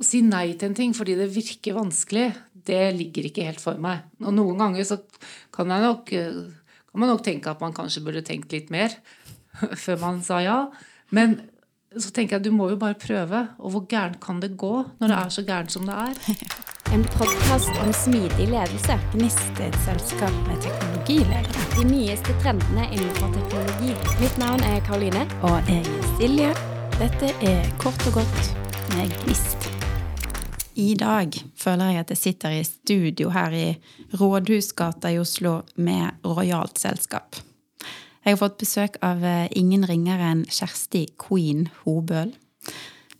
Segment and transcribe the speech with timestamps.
[0.00, 2.30] å si nei til en ting fordi det virker vanskelig,
[2.66, 4.06] det ligger ikke helt for meg.
[4.24, 5.00] Og noen ganger så
[5.54, 8.96] kan, nok, kan man nok tenke at man kanskje burde tenkt litt mer
[9.84, 10.58] før man sa ja.
[11.14, 11.40] Men
[11.90, 13.46] så tenker jeg at du må jo bare prøve.
[13.58, 16.20] Og hvor gærent kan det gå når det er så gærent som det er?
[16.90, 18.96] En podkast om smidig ledelse.
[19.12, 21.68] Gnist et selskap med teknologiledere.
[21.76, 23.94] De nyeste trendene innenfor teknologi.
[24.18, 25.22] Mitt navn er Karoline.
[25.46, 26.54] Og jeg er Silje.
[26.98, 28.56] Dette er kort og godt
[28.96, 29.69] med Gnist.
[30.78, 33.66] I dag føler jeg at jeg sitter i studio her i
[34.14, 37.40] Rådhusgata i Oslo med rojalt selskap.
[38.24, 42.34] Jeg har fått besøk av eh, ingen ringere enn Kjersti Queen Hobøl.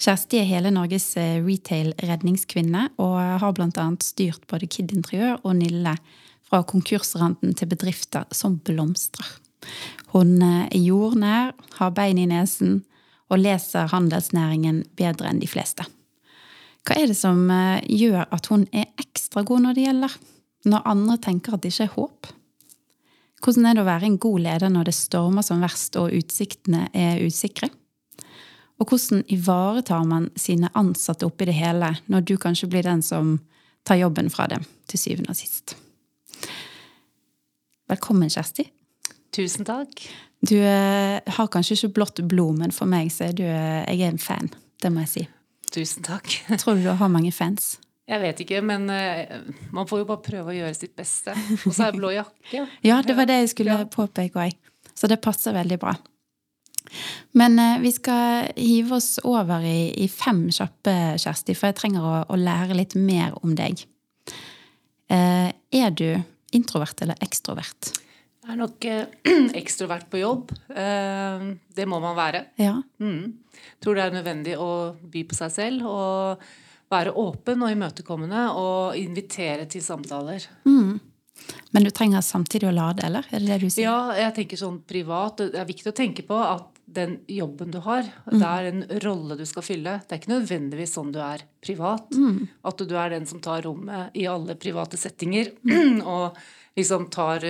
[0.01, 3.87] Kjersti er hele Norges eh, retail-redningskvinne og har bl.a.
[4.05, 5.97] styrt både Kid Interiør og Nille
[6.47, 9.27] fra konkursranden til bedrifter som blomstrer.
[10.15, 12.85] Hun eh, er jordnær, har bein i nesen
[13.31, 15.89] og leser handelsnæringen bedre enn de fleste.
[16.91, 20.15] Hva er det som eh, gjør at hun er ekstra god når det gjelder,
[20.67, 22.31] når andre tenker at det ikke er håp?
[23.45, 26.89] Hvordan er det å være en god leder når det stormer som verst og utsiktene
[26.91, 27.71] er usikre?
[28.83, 33.37] Og hvordan ivaretar man sine ansatte oppi det hele, når du kanskje blir den som
[33.87, 35.79] tar jobben fra dem til syvende og sist?
[37.87, 38.67] Velkommen, Kjersti.
[39.31, 40.09] Tusen takk.
[40.43, 44.09] Du eh, har kanskje ikke blått blod, men for meg så er du eh, Jeg
[44.09, 44.51] er en fan.
[44.83, 45.31] Det må jeg si.
[45.71, 46.33] Tusen takk.
[46.59, 47.77] Tror du du har mange fans?
[48.11, 51.35] Jeg vet ikke, men uh, man får jo bare prøve å gjøre sitt beste.
[51.63, 52.65] Og så er det blå jakke.
[52.89, 54.57] ja, det var det jeg skulle påpeke òg.
[54.99, 55.95] Så det passer veldig bra.
[57.39, 62.07] Men uh, vi skal hive oss over i, i fem kjappe, Kjersti, for jeg trenger
[62.09, 63.85] å, å lære litt mer om deg.
[65.11, 66.09] Uh, er du
[66.57, 67.93] introvert eller ekstrovert?
[68.51, 68.87] Jeg er nok
[69.63, 70.51] ekstrovert på jobb.
[70.71, 72.49] det må man være.
[72.59, 72.81] Ja.
[72.99, 73.39] Mm
[73.81, 74.71] tror det er nødvendig å
[75.13, 76.51] by på seg selv og
[76.91, 80.47] være åpen og imøtekommende og invitere til samtaler.
[80.67, 80.99] Mm.
[81.73, 83.27] Men du trenger samtidig å lade, eller?
[83.31, 83.87] Er det det du sier?
[83.87, 85.41] Ja, jeg tenker sånn privat.
[85.41, 88.33] Det er viktig å tenke på at den jobben du har, mm.
[88.35, 89.93] det er en rolle du skal fylle.
[90.03, 92.11] Det er ikke nødvendigvis sånn du er privat.
[92.11, 92.49] Mm.
[92.67, 95.53] At du er den som tar rommet i alle private settinger.
[95.63, 96.03] Mm.
[96.17, 96.41] og
[96.81, 97.45] liksom tar,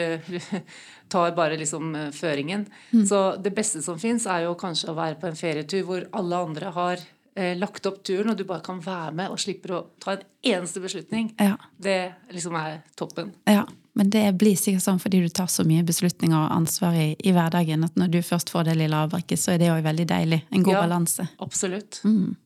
[1.15, 2.67] tar bare liksom eh, føringen.
[2.91, 3.07] Mm.
[3.07, 6.45] Så det beste som fins, er jo kanskje å være på en ferietur hvor alle
[6.51, 7.05] andre har
[7.35, 10.27] eh, lagt opp turen, og du bare kan være med og slipper å ta en
[10.55, 11.33] eneste beslutning.
[11.39, 11.57] Ja.
[11.79, 12.01] Det
[12.35, 13.33] liksom er toppen.
[13.49, 13.67] Ja,
[13.99, 17.35] men det blir sikkert sånn fordi du tar så mye beslutninger og ansvar i, i
[17.37, 20.43] hverdagen, at når du først får det lille avbrekket, så er det òg veldig deilig.
[20.55, 21.27] En god ja, balanse.
[21.43, 22.03] Absolutt.
[22.07, 22.37] Mm.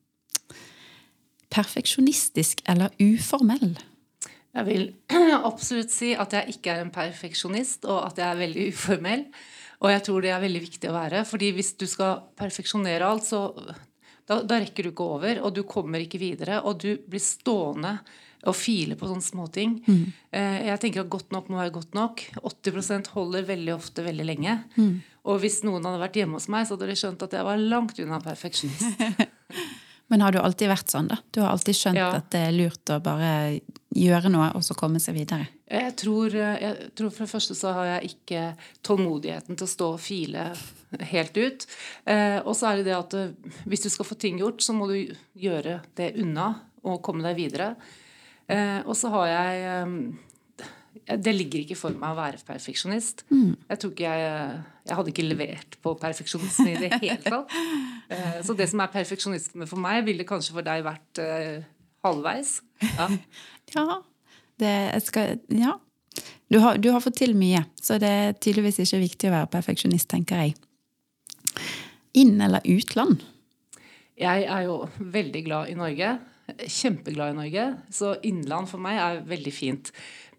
[1.55, 3.77] Perfeksjonistisk eller uformell?
[4.55, 4.85] Jeg vil
[5.51, 9.25] absolutt si at jeg ikke er en perfeksjonist, og at jeg er veldig uformell.
[9.85, 11.25] Og jeg tror det er veldig viktig å være.
[11.29, 13.49] fordi hvis du skal perfeksjonere alt, så
[14.25, 16.63] da, da rekker du ikke over, og du kommer ikke videre.
[16.65, 17.99] Og du blir stående
[18.45, 19.79] og file på sånne småting.
[19.87, 20.05] Mm.
[20.37, 22.25] Eh, jeg tenker at godt nok må være godt nok.
[22.45, 24.59] 80 holder veldig ofte veldig lenge.
[24.77, 24.99] Mm.
[25.25, 27.63] Og hvis noen hadde vært hjemme hos meg, så hadde de skjønt at jeg var
[27.73, 29.01] langt unna perfeksjonist.
[30.13, 31.19] Men har du alltid vært sånn, da?
[31.33, 32.11] Du har alltid skjønt ja.
[32.19, 33.31] at det er lurt å bare
[33.95, 35.49] gjøre noe, og så komme seg videre?
[35.71, 38.43] Jeg tror, jeg tror, For det første så har jeg ikke
[38.85, 40.51] tålmodigheten til å stå og file
[41.15, 41.67] helt ut.
[42.11, 44.77] Eh, og så er det det at eh, hvis du skal få ting gjort, så
[44.77, 44.99] må du
[45.41, 46.53] gjøre det unna
[46.85, 47.73] og komme deg videre.
[48.47, 49.97] Eh, og så har jeg eh,
[51.05, 53.25] det ligger ikke for meg å være perfeksjonist.
[53.31, 53.55] Mm.
[53.69, 57.55] Jeg tror ikke jeg, jeg hadde ikke levert på perfeksjonisme i det hele tatt.
[58.09, 61.65] Eh, så det som er perfeksjonisme for meg, ville kanskje for deg vært uh,
[62.05, 62.59] halvveis.
[62.85, 63.09] Ja.
[63.77, 64.01] ja.
[64.61, 65.79] Det skal Ja.
[66.53, 69.49] Du har, du har, fått til mye, så det er tydeligvis ikke viktig å være
[69.51, 70.53] perfeksjonist, tenker jeg.
[72.21, 73.25] Inn- eller utland?
[74.21, 76.13] Jeg er jo veldig glad i Norge.
[76.61, 77.65] Kjempeglad i Norge.
[77.91, 79.91] Så innland for meg er veldig fint.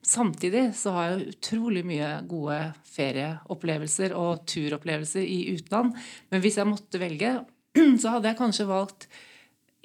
[0.05, 2.59] Samtidig så har jeg utrolig mye gode
[2.93, 5.95] ferieopplevelser og turopplevelser i utland.
[6.29, 7.31] Men hvis jeg måtte velge,
[8.01, 9.07] så hadde jeg kanskje valgt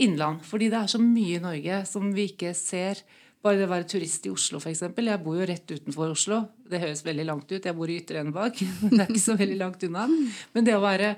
[0.00, 0.44] innland.
[0.44, 3.00] Fordi det er så mye i Norge som vi ikke ser.
[3.40, 4.82] Bare det å være turist i Oslo, f.eks.
[4.92, 6.42] Jeg bor jo rett utenfor Oslo.
[6.68, 7.64] Det høres veldig langt ut.
[7.64, 8.60] Jeg bor i Ytre Enebakk.
[8.90, 10.04] Det er ikke så veldig langt unna.
[10.52, 11.14] Men det å være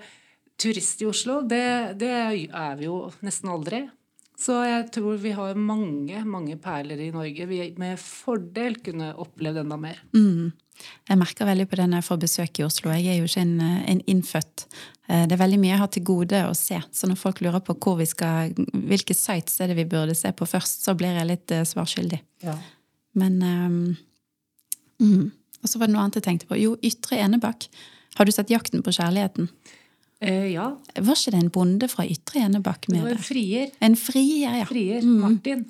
[0.63, 3.83] turist i Oslo, det, det er vi jo nesten aldri.
[4.43, 9.63] Så jeg tror vi har mange mange perler i Norge vi med fordel kunne opplevd
[9.63, 10.01] enda mer.
[10.17, 10.51] Mm.
[11.09, 12.91] Jeg merker veldig på det når jeg får besøk i Oslo.
[12.97, 13.61] Jeg er jo ikke en,
[13.93, 14.65] en, innfødt.
[15.07, 16.81] Eh, det er veldig mye jeg har til gode å se.
[16.91, 20.33] Så når folk lurer på hvor vi skal, hvilke sites er det vi burde se
[20.35, 22.19] på først, så blir jeg litt uh, svarskyldig.
[22.43, 22.57] Ja.
[23.21, 23.79] Men um,
[25.03, 25.31] mm.
[25.63, 26.59] Og så var det noe annet jeg tenkte på.
[26.59, 27.69] Jo, Ytre Enebakk.
[28.19, 29.47] Har du sett 'Jakten på kjærligheten'?
[30.23, 30.69] Eh, ja.
[30.95, 33.17] Var ikke det en bonde fra Ytre Enebakk med deg?
[33.17, 33.71] en frier.
[33.83, 34.67] En frier, ja.
[34.69, 35.03] Frier.
[35.03, 35.65] Martin.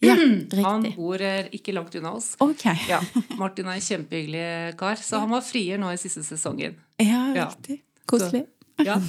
[0.00, 0.14] Ja,
[0.62, 2.30] Han bor eh, ikke langt unna oss.
[2.40, 2.62] Ok.
[2.88, 3.00] Ja,
[3.36, 6.76] Martin er en kjempehyggelig kar, så han var frier nå i siste sesongen.
[7.02, 7.48] Ja, Ja.
[7.50, 7.80] riktig.
[8.08, 8.44] Koselig.
[8.86, 8.94] Ja,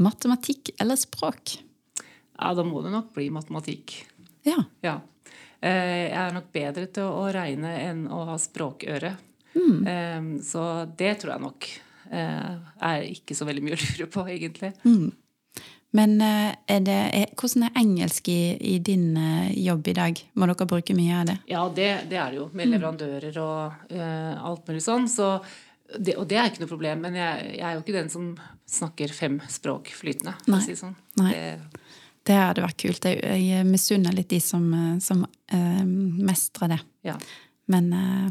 [0.00, 1.58] Matematikk eller språk?
[2.40, 3.98] ja da må det nok bli matematikk.
[4.48, 4.56] Ja.
[4.82, 4.94] Ja.
[5.60, 9.10] Eh, Jeg er nok bedre til å regne enn å ha språkøre.
[9.54, 10.38] Mm.
[10.46, 10.62] Så
[10.96, 11.66] det tror jeg nok
[12.10, 14.72] er ikke så veldig mye å lure på, egentlig.
[15.96, 20.20] Men eh, er det, er, hvordan er engelsk i, i din eh, jobb i dag?
[20.38, 21.36] Må dere bruke mye av det?
[21.50, 25.08] Ja, det, det er det jo, med leverandører og uh, alt mulig sånn.
[25.10, 25.32] Så
[25.96, 28.30] det, og det er ikke noe problem, men jeg, jeg er jo ikke den som
[28.70, 30.36] snakker fem språk flytende.
[30.46, 30.62] Nei.
[30.62, 30.94] Si det sånn.
[31.18, 31.32] Nei.
[31.34, 31.86] Det,
[32.30, 33.10] Det hadde vært kult.
[33.10, 35.84] Jeg, jeg misunner litt de som, eh, som uh,
[36.30, 36.82] mestrer det.
[37.10, 37.18] ja.
[37.70, 38.30] Men eh,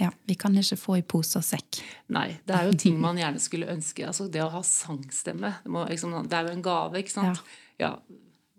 [0.00, 1.78] ja, vi kan ikke få i pose og sekk.
[2.14, 4.06] Nei, det er jo ting man gjerne skulle ønske.
[4.08, 7.42] Altså det å ha sangstemme, det, må, liksom, det er jo en gave, ikke sant?
[7.78, 7.92] Ja.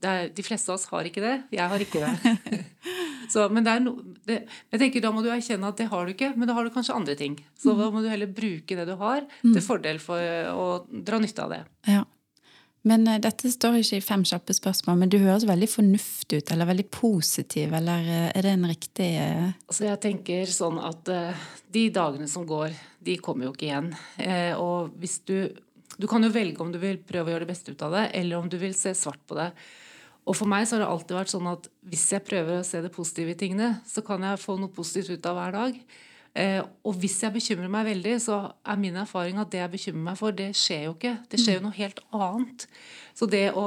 [0.03, 1.35] det er, de fleste av oss har ikke det.
[1.55, 2.63] Jeg har ikke det.
[3.33, 3.95] Så, men no,
[4.29, 6.67] det, jeg tenker da må du erkjenne at det har du ikke, men da har
[6.67, 7.39] du kanskje andre ting.
[7.57, 10.21] Så da må du heller bruke det du har, til fordel for
[10.53, 11.63] å dra nytte av det.
[11.89, 12.03] Ja.
[12.85, 16.51] Men uh, dette står ikke i fem kjappe spørsmål, men du høres veldig fornuftig ut,
[16.53, 19.47] eller veldig positiv, eller uh, er det en riktig uh...
[19.67, 21.09] Altså jeg tenker sånn at
[21.75, 23.91] de dagene som går, de kommer jo ikke igjen.
[24.61, 25.37] Og hvis du
[25.95, 28.09] Du kan jo velge om du vil prøve å gjøre det beste ut av det,
[28.19, 29.45] eller om du vil se svart på det.
[30.25, 32.81] Og for meg så har det alltid vært sånn at hvis jeg prøver å se
[32.83, 35.77] det positive i tingene, så kan jeg få noe positivt ut av hver dag.
[36.35, 40.07] Eh, og hvis jeg bekymrer meg veldig, så er min erfaring at det jeg bekymrer
[40.09, 41.13] meg for, det skjer jo ikke.
[41.31, 42.67] Det skjer jo noe helt annet.
[43.15, 43.65] Så det å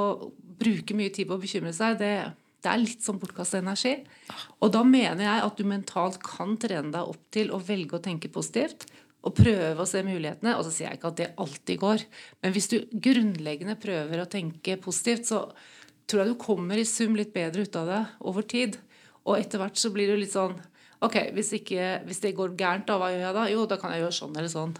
[0.59, 2.13] bruke mye tid på å bekymre seg, det,
[2.61, 3.95] det er litt som bortkastet energi.
[4.61, 8.03] Og da mener jeg at du mentalt kan trene deg opp til å velge å
[8.05, 8.85] tenke positivt.
[9.25, 10.53] Og prøve å se mulighetene.
[10.55, 12.05] Og så sier jeg ikke at det alltid går.
[12.43, 15.47] Men hvis du grunnleggende prøver å tenke positivt, så
[16.09, 18.77] tror jeg du kommer i sum litt bedre ut av det over tid.
[19.25, 20.55] Og etter hvert så blir du litt sånn
[21.05, 23.43] Ok, hvis, ikke, hvis det går gærent, da, hva gjør jeg da?
[23.53, 24.73] Jo, da kan jeg gjøre sånn eller sånn.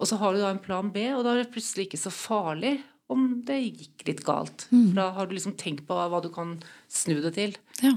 [0.00, 2.12] Og så har du da en plan B, og da er det plutselig ikke så
[2.14, 2.78] farlig
[3.10, 4.66] om det gikk litt galt.
[4.70, 6.56] For da har du liksom tenkt på hva, du kan
[6.90, 7.56] snu det til.
[7.82, 7.96] Ja.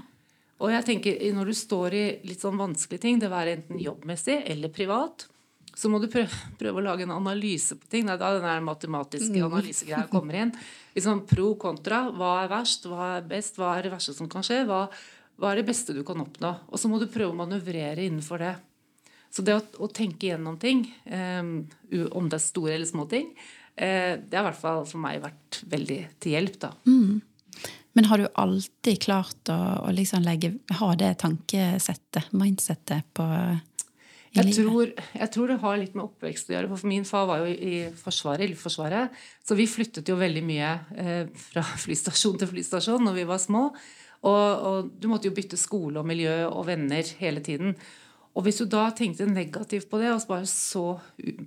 [0.64, 4.42] Og jeg tenker, når du står i litt sånn vanskelige ting, det være enten jobbmessig
[4.54, 5.28] eller privat,
[5.74, 6.30] så må du prøve,
[6.60, 8.06] prøve å lage en analyse på ting.
[8.06, 10.52] Det er da den matematiske analysegreia kommer inn.
[10.94, 12.04] Liksom pro, kontra.
[12.14, 12.86] Hva er verst?
[12.90, 13.58] Hva er best?
[13.58, 14.62] Hva er det verste som kan skje?
[14.70, 14.86] Hva,
[15.40, 16.54] hva er det beste du kan oppnå?
[16.70, 18.54] Og så må du prøve å manøvrere innenfor det.
[19.34, 21.56] Så det å, å tenke gjennom ting, um,
[22.14, 25.24] om det er store eller små ting, uh, det har i hvert fall for meg
[25.24, 26.74] vært veldig til hjelp, da.
[27.94, 33.26] Men har du alltid klart å, å liksom legge, ha det tankesettet, mindsettet, på
[34.34, 34.66] i Jeg livet?
[34.66, 36.70] tror, jeg tror det har litt med oppvekst å gjøre.
[36.74, 39.14] For min far var jo i Forsvaret, i Luftforsvaret.
[39.46, 43.68] Så vi flyttet jo veldig mye eh, fra flystasjon til flystasjon når vi var små.
[44.24, 47.76] Og, og du måtte jo bytte skole og miljø og venner hele tiden.
[48.34, 50.96] Og hvis du da tenkte negativt på det, og bare så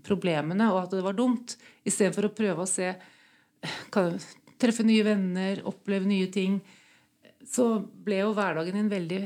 [0.06, 1.56] problemene og at det var dumt,
[1.87, 2.93] istedenfor å prøve å se
[3.94, 4.19] kan,
[4.56, 6.55] Treffe nye venner, oppleve nye ting,
[7.44, 9.19] så ble jo hverdagen din veldig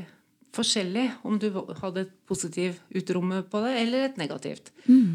[0.55, 1.47] forskjellig om du
[1.79, 4.71] hadde et positivt utromme på det, eller et negativt.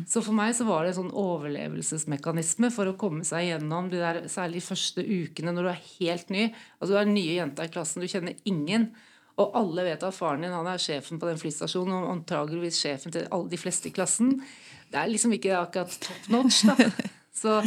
[0.08, 4.00] Så for meg så var det en sånn overlevelsesmekanisme for å komme seg gjennom de
[4.00, 6.46] der særlig første ukene når du er helt ny.
[6.78, 8.90] Altså Du er den nye jenta i klassen, du kjenner ingen.
[9.36, 13.12] Og alle vet at faren din han er sjefen på den flystasjonen, og antageligvis sjefen
[13.12, 14.38] til alle de fleste i klassen.
[14.88, 16.76] Det er liksom ikke akkurat top notch, da.
[17.36, 17.58] Så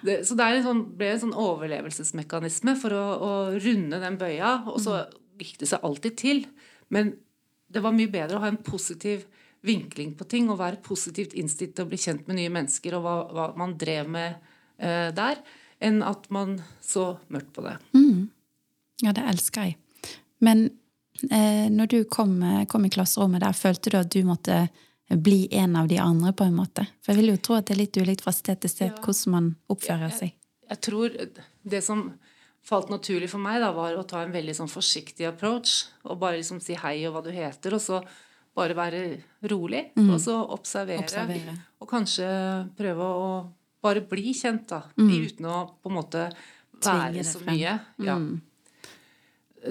[0.00, 4.16] det, så det er en sånn, ble en sånn overlevelsesmekanisme for å, å runde den
[4.16, 5.02] bøya, og så
[5.36, 6.40] gikk det seg alltid til.
[6.92, 7.14] Men
[7.72, 9.24] det var mye bedre å ha en positiv
[9.62, 13.04] vinkling på ting og være positivt innstilt til å bli kjent med nye mennesker og
[13.04, 14.34] hva, hva man drev med
[14.82, 15.40] eh, der,
[15.82, 17.76] enn at man så mørkt på det.
[19.02, 19.76] Ja, det elsker jeg.
[20.42, 20.66] Men
[21.30, 22.36] eh, når du kom,
[22.70, 24.66] kom i klasserommet der, følte du at du måtte
[25.12, 26.86] bli en av de andre, på en måte?
[27.02, 29.34] For jeg vil jo tro at det er litt ulikt fra sted til sted hvordan
[29.34, 30.36] man oppfører seg.
[30.72, 31.16] Jeg tror
[31.68, 32.06] det som
[32.66, 35.88] falt naturlig for meg, da, var å ta en veldig sånn forsiktig approach.
[36.06, 38.02] Og bare liksom si hei og hva du heter, og så
[38.56, 39.02] bare være
[39.50, 39.88] rolig.
[40.04, 41.56] Og så observere, Observere.
[41.82, 42.28] Og kanskje
[42.78, 43.28] prøve å
[43.82, 44.84] bare bli kjent, da.
[44.96, 46.26] Uten å på en måte
[46.82, 47.76] være så mye.
[48.02, 48.18] Ja.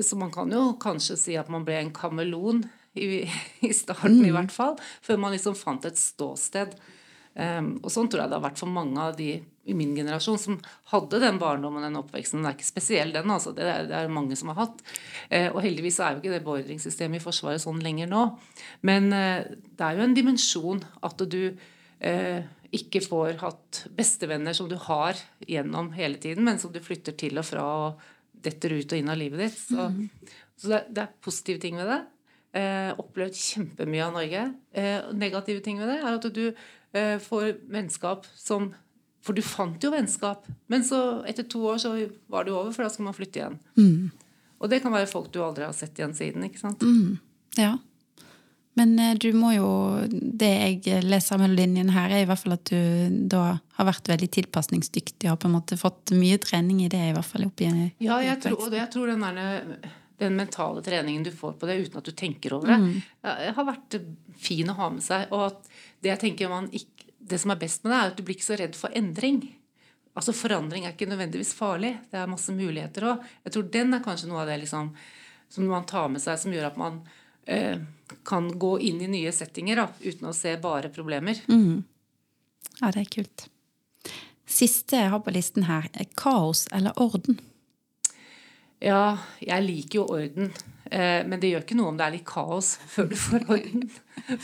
[0.02, 2.64] Så man kan jo kanskje si at man ble en kameleon
[2.96, 3.24] i,
[3.68, 4.78] i starten, i hvert fall.
[5.04, 6.76] Før man liksom fant et ståsted.
[7.32, 10.40] Um, og sånn tror jeg det har vært for mange av de i min generasjon
[10.42, 10.58] som
[10.90, 12.42] hadde den barndommen den oppveksten.
[12.42, 13.30] Den er ikke spesiell, den.
[13.30, 13.54] altså.
[13.58, 14.82] Det er det er mange som har hatt.
[15.30, 18.24] Eh, og heldigvis er jo ikke det beordringssystemet i Forsvaret sånn lenger nå.
[18.88, 22.42] Men eh, det er jo en dimensjon at du eh,
[22.72, 27.38] ikke får hatt bestevenner som du har gjennom hele tiden, men som du flytter til
[27.38, 28.08] og fra og
[28.42, 29.60] detter ut og inn av livet ditt.
[29.60, 29.92] Så,
[30.58, 32.02] så det, det er positive ting ved det.
[32.58, 34.46] Eh, opplevd kjempemye av Norge.
[34.76, 38.72] Eh, negative ting ved det er at du eh, får vennskap som
[39.22, 41.94] For du fant jo vennskap, men så etter to år så
[42.32, 43.60] var det jo over, for da skal man flytte igjen.
[44.62, 46.46] Og det kan være folk du aldri har sett igjen siden.
[46.48, 46.82] ikke sant?
[47.60, 47.76] Ja.
[48.80, 49.70] Men eh, du må jo
[50.08, 50.50] Det
[50.88, 53.44] jeg leser mellom linjene her, er i hvert fall at du da
[53.78, 57.16] har vært veldig tilpasningsdyktig og har på en måte fått mye trening i det, i
[57.16, 57.68] hvert fall oppi
[58.00, 61.80] Ja, jeg tror, og jeg tror den, der, den mentale treningen du får på det
[61.84, 63.54] uten at du tenker over det, mm.
[63.58, 64.00] har vært
[64.42, 65.28] fin å ha med seg.
[65.34, 67.01] Og at det jeg tenker man ikke,
[67.32, 69.42] det som er best med det, er at du blir ikke så redd for endring.
[70.18, 71.94] Altså Forandring er ikke nødvendigvis farlig.
[72.12, 73.26] Det er masse muligheter òg.
[73.46, 74.92] Jeg tror den er kanskje noe av det liksom,
[75.52, 77.00] som man tar med seg, som gjør at man
[77.48, 77.80] eh,
[78.28, 81.40] kan gå inn i nye settinger da, uten å se bare problemer.
[82.82, 83.48] Ja, det er kult.
[84.52, 87.40] Siste jeg har på listen her, er kaos eller orden.
[88.84, 90.52] Ja, jeg liker jo orden.
[90.92, 93.86] Eh, men det gjør ikke noe om det er litt kaos før du får orden.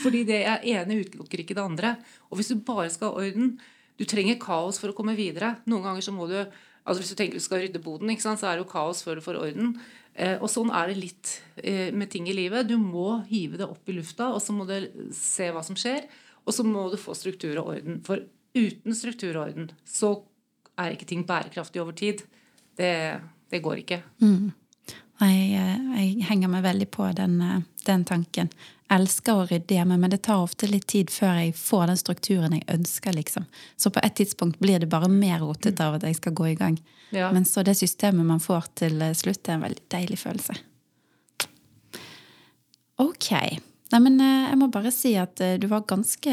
[0.00, 1.96] Fordi det ene utelukker ikke det andre.
[2.30, 3.58] Og hvis du bare skal ha orden
[3.98, 5.56] Du trenger kaos for å komme videre.
[5.66, 8.46] Noen ganger så må du altså Hvis du tenker du skal rydde boden, sant, så
[8.46, 9.74] er det jo kaos før du får orden.
[10.14, 12.66] Eh, og sånn er det litt eh, med ting i livet.
[12.70, 16.06] Du må hive det opp i lufta, og så må du se hva som skjer.
[16.46, 18.00] Og så må du få struktur og orden.
[18.06, 18.24] For
[18.56, 20.14] uten struktur og orden så
[20.78, 22.24] er ikke ting bærekraftig over tid.
[22.78, 22.94] Det,
[23.52, 24.00] det går ikke.
[24.24, 24.54] Nei,
[25.18, 28.50] Jeg, jeg henger meg veldig på den, eh, den tanken.
[28.88, 32.54] Elsker å rydde hjemme, men det tar ofte litt tid før jeg får den strukturen
[32.56, 33.12] jeg ønsker.
[33.12, 33.48] liksom.
[33.76, 36.54] Så på et tidspunkt blir det bare mer rotete av at jeg skal gå i
[36.54, 36.78] gang.
[37.10, 37.32] Ja.
[37.32, 40.56] Men så det systemet man får til eh, slutt, er en veldig deilig følelse.
[42.98, 43.32] Ok.
[43.88, 46.32] Nei, men eh, jeg må bare si at eh, du var ganske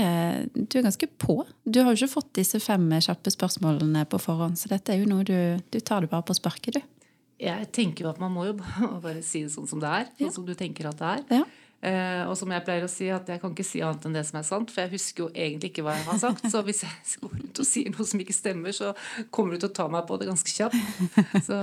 [0.54, 1.40] Du er ganske på.
[1.64, 5.10] Du har jo ikke fått disse fem kjappe spørsmålene på forhånd, så dette er jo
[5.10, 5.38] noe du
[5.72, 7.05] Du tar det bare på sparket, du.
[7.42, 8.56] Jeg tenker jo at man må jo
[9.06, 10.10] bare si det sånn som det er.
[10.22, 11.24] Sånn som du tenker at det er.
[11.42, 11.46] Ja.
[11.86, 14.24] Uh, og som jeg pleier å si, at jeg kan ikke si annet enn det
[14.26, 14.72] som er sant.
[14.74, 16.48] For jeg husker jo egentlig ikke hva jeg har sagt.
[16.50, 18.96] Så hvis jeg går rundt og sier noe som ikke stemmer, så
[19.36, 20.80] kommer du til å ta meg på det ganske kjapt.
[21.48, 21.60] Så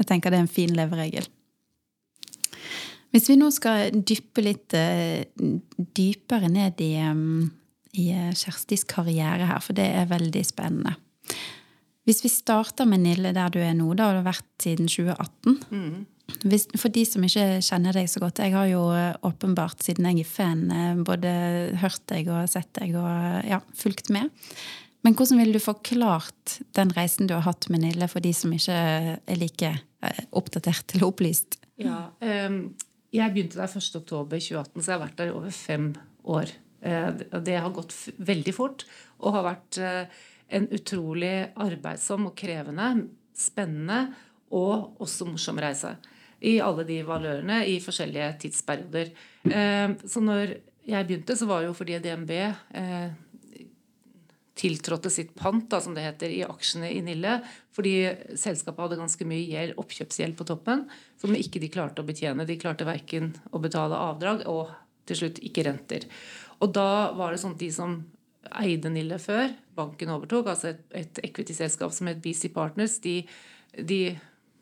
[0.00, 1.28] Jeg tenker det er en fin leveregel.
[3.12, 5.20] Hvis vi nå skal dyppe litt uh,
[5.76, 7.50] dypere ned i, um,
[7.92, 8.08] i
[8.40, 10.96] Kjerstis karriere her, for det er veldig spennende.
[12.08, 16.06] Hvis vi starter med Nille der du er nå, da har du vært siden 2018.
[16.48, 20.08] Hvis, for de som ikke kjenner deg så godt, jeg har jo eh, åpenbart, siden
[20.08, 21.32] jeg er fan, eh, både
[21.82, 24.32] hørt deg og sett deg og ja, fulgt med.
[25.02, 28.54] Men hvordan ville du forklart den reisen du har hatt med Nille, for de som
[28.54, 31.60] ikke er like eh, oppdatert eller opplyst?
[31.82, 32.08] ja.
[32.24, 32.72] ehm,
[33.12, 35.90] jeg begynte der 1.10.2018, så jeg har vært der i over fem
[36.24, 36.54] år.
[36.82, 38.86] Det- har gått veldig fort
[39.20, 39.76] og har vært
[40.52, 44.04] en utrolig arbeidsom og krevende, spennende
[44.52, 45.94] og også morsom reise.
[46.42, 49.12] I alle de valørene i forskjellige tidsperioder.
[49.46, 50.56] Eh, Så når
[50.86, 53.12] jeg begynte, så var det jo fordi DNB eh,
[54.58, 57.38] tiltrådte sitt pant, da, som det heter, i aksjene i Nille.
[57.74, 57.94] Fordi
[58.38, 60.84] selskapet hadde ganske mye gjeld, oppkjøpsgjeld på toppen
[61.20, 62.46] som ikke de klarte å betjene.
[62.48, 64.74] De klarte verken å betale avdrag og
[65.08, 66.06] til slutt ikke renter.
[66.62, 67.96] Og da var det sånn at de som
[68.62, 73.22] eide Nille før banken overtok, altså et, et equity-selskap som het BC Partners, de,
[73.78, 74.00] de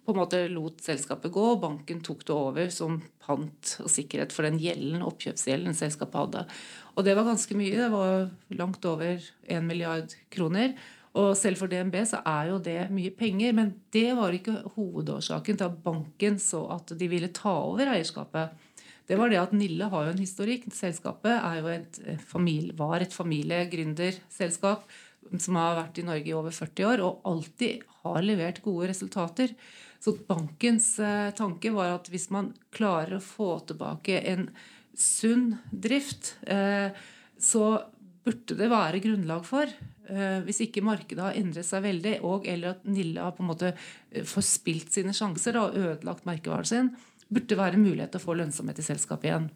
[0.04, 4.32] på en måte lot selskapet gå, og banken tok det over som pant og sikkerhet
[4.34, 6.46] for den gjelden, oppkjøpsgjelden selskapet hadde.
[6.96, 7.76] Og det var ganske mye.
[7.76, 8.24] Det var
[8.58, 10.74] langt over 1 milliard kroner.
[11.18, 15.58] Og selv for DNB så er jo det mye penger, men det var ikke hovedårsaken
[15.58, 18.54] til at banken så at de ville ta over eierskapet.
[19.10, 20.68] Det var det at Nille har jo en historikk.
[20.70, 24.84] Selskapet et eh, familie, var et familiegründerselskap
[25.34, 29.56] som har vært i Norge i over 40 år og alltid har levert gode resultater.
[29.98, 34.46] Så bankens eh, tanke var at hvis man klarer å få tilbake en
[34.94, 36.94] sunn drift, eh,
[37.34, 37.66] så
[38.22, 39.70] burde det være grunnlag for,
[40.44, 43.70] hvis ikke markedet har endret seg veldig, og eller at Nille har på en måte
[44.26, 46.90] forspilt sine sjanser og ødelagt merkevaren sin,
[47.30, 49.48] burde være mulighet til å få lønnsomhet i selskapet igjen.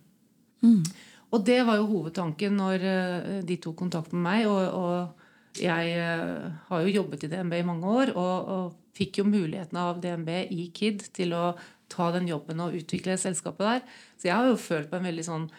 [1.35, 4.47] Og det var jo hovedtanken når eh, de tok kontakt med meg.
[4.47, 9.21] Og, og jeg eh, har jo jobbet i DNB i mange år og, og fikk
[9.21, 11.45] jo muligheten av DNB i KID til å
[11.91, 13.85] ta den jobben og utvikle selskapet der.
[14.19, 15.51] Så jeg har jo følt på en veldig sånn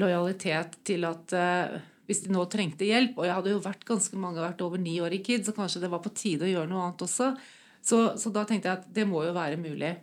[0.00, 4.18] lojalitet til at eh, hvis de nå trengte hjelp, og jeg hadde jo vært ganske
[4.20, 6.68] mange, vært over ni år i KID, så kanskje det var på tide å gjøre
[6.68, 7.30] noe annet også.
[7.84, 9.94] Så, så da tenkte jeg at det må jo være mulig.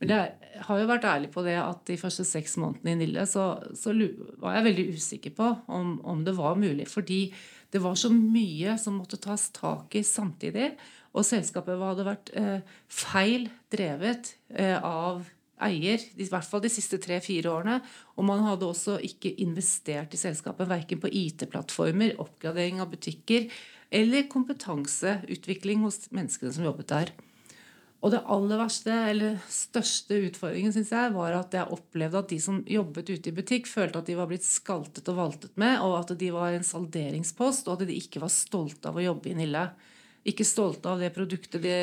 [0.00, 3.24] Men jeg har jo vært ærlig på det at de første seks månedene i Nille
[3.30, 3.94] så, så
[4.42, 6.88] var jeg veldig usikker på om, om det var mulig.
[6.90, 7.28] Fordi
[7.68, 10.70] Det var så mye som måtte tas tak i samtidig.
[11.12, 15.26] Og selskapet hadde vært eh, feil drevet eh, av
[15.60, 17.78] eier, i hvert fall de siste tre-fire årene.
[18.16, 23.50] Og man hadde også ikke investert i selskapet, verken på IT-plattformer, oppgradering av butikker
[23.94, 27.12] eller kompetanseutvikling hos menneskene som jobbet der.
[27.98, 32.36] Og det aller verste, eller største utfordringen synes jeg, var at jeg opplevde at de
[32.40, 35.96] som jobbet ute i butikk, følte at de var blitt skaltet og valtet med, og
[35.98, 39.34] at de var en salderingspost, og at de ikke var stolte av å jobbe i
[39.40, 39.64] Nille.
[40.30, 41.74] Ikke stolte av det produktet de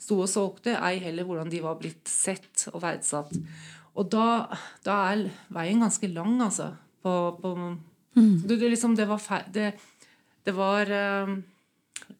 [0.00, 3.36] sto og solgte, ei heller hvordan de var blitt sett og verdsatt.
[3.98, 4.46] Og da,
[4.86, 6.70] da er veien ganske lang, altså.
[7.04, 8.48] På, på mm.
[8.48, 9.68] det, det, liksom, det, var, det,
[10.48, 10.90] det var
[11.28, 11.36] um,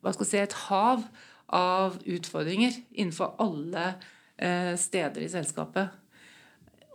[0.05, 1.03] Hva skal jeg si Et hav
[1.55, 3.95] av utfordringer innenfor alle
[4.37, 5.97] eh, steder i selskapet.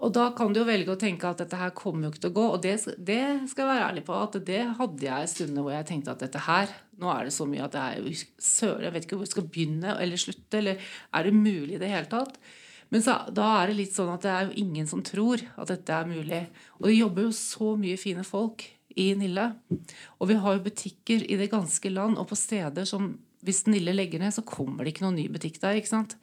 [0.03, 2.33] Og da kan du jo velge å tenke at dette her kommer jo ikke til
[2.33, 2.47] å gå.
[2.55, 5.87] Og det, det skal jeg være ærlig på at det hadde jeg stunder hvor jeg
[5.89, 9.17] tenkte at dette her Nå er det så mye at jeg, søren, jeg vet ikke
[9.17, 10.59] hvor jeg skal begynne eller slutte.
[10.59, 12.37] Eller er det mulig i det hele tatt?
[12.93, 15.71] Men så, da er det litt sånn at det er jo ingen som tror at
[15.71, 16.43] dette er mulig.
[16.77, 18.67] Og det jobber jo så mye fine folk
[19.01, 19.47] i Nille.
[20.21, 23.75] Og vi har jo butikker i det ganske land og på steder som hvis den
[23.77, 25.77] lille legger ned, så kommer det ikke noen ny butikk der.
[25.79, 26.17] ikke sant?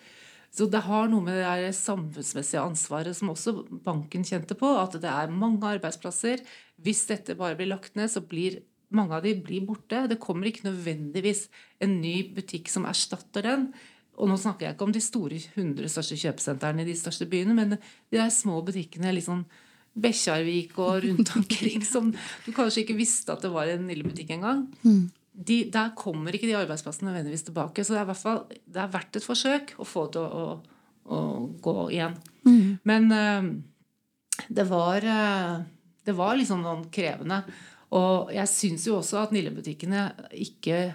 [0.51, 5.11] Så det har noe med det samfunnsmessige ansvaret som også banken kjente på, at det
[5.11, 6.43] er mange arbeidsplasser.
[6.83, 8.59] Hvis dette bare blir lagt ned, så blir
[8.91, 10.09] mange av de blir borte.
[10.11, 11.47] Det kommer ikke nødvendigvis
[11.85, 13.69] en ny butikk som erstatter den.
[14.19, 17.55] Og nå snakker jeg ikke om de store 100 største kjøpesentrene i de største byene,
[17.57, 19.47] men de der små butikkene liksom
[20.01, 22.13] Bekkjarvik og rundt omkring som
[22.45, 24.69] du kanskje ikke visste at det var en lille butikk engang.
[24.87, 27.85] Mm de, der kommer ikke de arbeidsplassene nødvendigvis tilbake.
[27.85, 30.47] Så det er, hvert fall, det er verdt et forsøk å få det til å,
[31.07, 31.21] å, å
[31.63, 32.17] gå igjen.
[32.49, 32.65] Mm.
[32.89, 33.51] Men uh,
[34.51, 35.61] det var uh,
[36.05, 37.43] det var liksom noen krevende.
[37.97, 40.05] Og jeg syns jo også at Nille-butikkene
[40.39, 40.93] ikke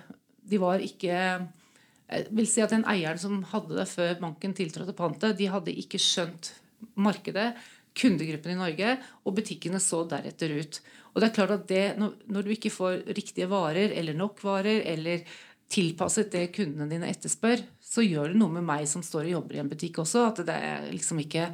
[0.48, 4.96] De var ikke Jeg vil si at den eieren som hadde det før banken tiltrådte
[4.96, 6.54] pantet, de hadde ikke skjønt
[7.02, 7.56] markedet,
[7.98, 8.92] kundegruppen i Norge,
[9.26, 10.78] og butikkene så deretter ut.
[11.16, 14.84] Og det er klart at det, når du ikke får riktige varer eller nok varer
[14.92, 15.24] eller
[15.72, 19.58] tilpasset det kundene dine etterspør, så gjør det noe med meg som står og jobber
[19.58, 20.26] i en butikk også.
[20.30, 21.48] At det er liksom ikke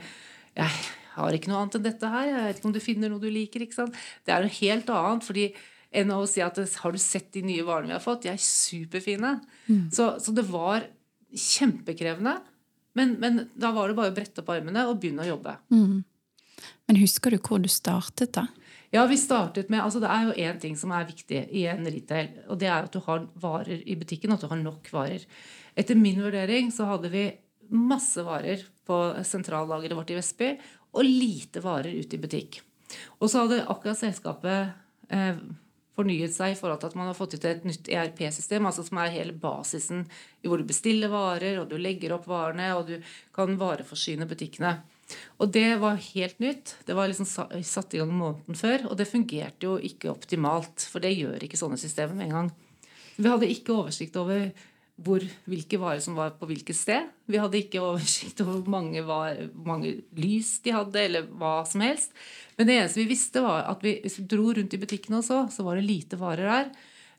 [0.57, 0.71] Jeg
[1.13, 2.25] har ikke noe annet enn dette her.
[2.27, 3.63] Jeg vet ikke om du finner noe du liker.
[3.63, 4.01] ikke sant?
[4.25, 5.27] Det er noe helt annet.
[5.27, 5.45] fordi
[5.91, 8.23] enn å si at har du sett de nye varene vi har fått?
[8.23, 9.35] De er superfine.
[9.67, 9.89] Mm.
[9.93, 10.87] Så, så, det var
[11.31, 12.37] kjempekrevende.
[12.97, 15.55] Men, men, da var det bare å brette opp armene og begynne å jobbe.
[15.71, 16.01] Mm.
[16.87, 18.47] Men husker du hvor du startet, da?
[18.91, 21.85] Ja, vi startet med, altså Det er jo én ting som er viktig i en
[21.87, 25.23] retail, og det er at du har varer i butikken, at du har nok varer.
[25.79, 27.29] Etter min vurdering så hadde vi
[27.71, 30.51] masse varer på sentrallageret vårt i Vestby
[30.91, 32.59] og lite varer ute i butikk.
[33.23, 34.73] Og så hadde akkurat selskapet
[35.07, 35.39] eh,
[35.95, 38.99] fornyet seg i forhold til at man har fått ut et nytt ERP-system, altså som
[38.99, 40.03] er hele basisen
[40.43, 42.97] i hvor du bestiller varer, og du legger opp varene, og du
[43.31, 44.81] kan vareforsyne butikkene.
[45.41, 46.75] Og det var helt nytt.
[46.87, 48.87] Det var liksom satt i gang måneden før.
[48.89, 52.51] Og det fungerte jo ikke optimalt, for det gjør ikke sånne systemer med en gang.
[53.17, 54.49] Vi hadde ikke oversikt over
[55.01, 57.09] hvor, hvilke varer som var på hvilket sted.
[57.29, 59.03] Vi hadde ikke oversikt over hvor mange,
[59.65, 62.13] mange, lys de hadde, eller hva som helst.
[62.57, 65.45] Men det eneste vi visste, var at vi, hvis vi dro rundt i butikkene også,
[65.53, 66.73] så var det lite varer der.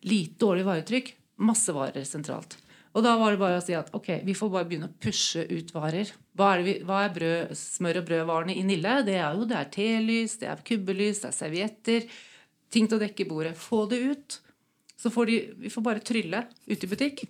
[0.08, 1.14] Lite dårlig varetrykk.
[1.42, 2.58] Masse varer sentralt.
[2.92, 5.46] Og da var det bare å si at ok, vi får bare begynne å pushe
[5.48, 6.10] ut varer.
[6.38, 8.94] Hva er, vi, hva er brød, smør- og brødvarene i Nille?
[9.04, 12.08] Det er jo det er telys, det er kubbelys, det er servietter.
[12.72, 13.52] Ting til å dekke bordet.
[13.60, 14.38] Få det ut.
[14.96, 17.24] Så får de, vi får bare trylle ut i butikk.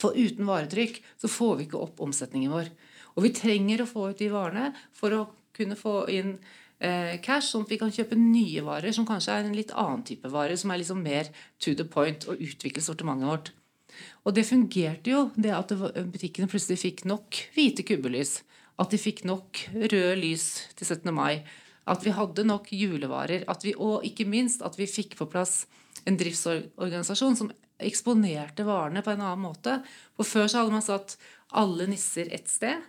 [0.00, 2.70] For uten varetrykk så får vi ikke opp omsetningen vår.
[3.16, 5.26] Og vi trenger å få ut de varene for å
[5.56, 6.34] kunne få inn
[6.78, 10.04] eh, cash, sånn at vi kan kjøpe nye varer som kanskje er en litt annen
[10.08, 13.52] type varer, som er liksom mer to the point, og utvikle sortimentet vårt.
[14.24, 15.72] Og det fungerte jo, det at
[16.12, 18.40] butikkene plutselig fikk nok hvite kubbelys.
[18.80, 21.12] At de fikk nok røde lys til 17.
[21.14, 21.44] mai.
[21.88, 23.46] At vi hadde nok julevarer.
[23.62, 25.64] Vi, og ikke minst at vi fikk på plass
[26.06, 29.78] en driftsorganisasjon som eksponerte varene på en annen måte.
[30.16, 31.16] For før så hadde man satt
[31.56, 32.82] alle nisser ett sted.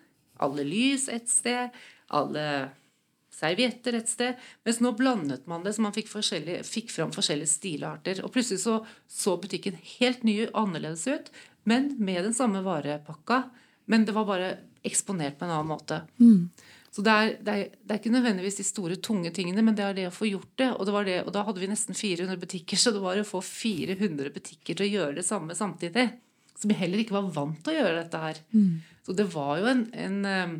[0.43, 1.76] Alle lys ett sted.
[2.13, 2.48] Alle
[3.38, 4.39] servietter et sted.
[4.65, 6.10] Mens nå blandet man det, så man fikk,
[6.67, 8.23] fikk fram forskjellige stilarter.
[8.26, 11.32] Og plutselig så, så butikken helt ny og annerledes ut,
[11.67, 13.43] men med den samme varepakka.
[13.88, 14.56] Men det var bare
[14.88, 16.02] eksponert på en annen måte.
[16.19, 16.50] Mm.
[16.97, 19.84] Så det er, det, er, det er, ikke nødvendigvis de store, tunge tingene, men det
[19.86, 20.69] er det å få gjort det.
[20.73, 23.43] Og, det det, og da hadde vi nesten 400 butikker, så det var å få
[23.45, 26.08] 400 butikker til å gjøre det samme samtidig.
[26.58, 28.41] Som heller ikke var vant til å gjøre dette her.
[28.56, 28.80] Mm.
[29.06, 30.56] Så det var jo en, en eh,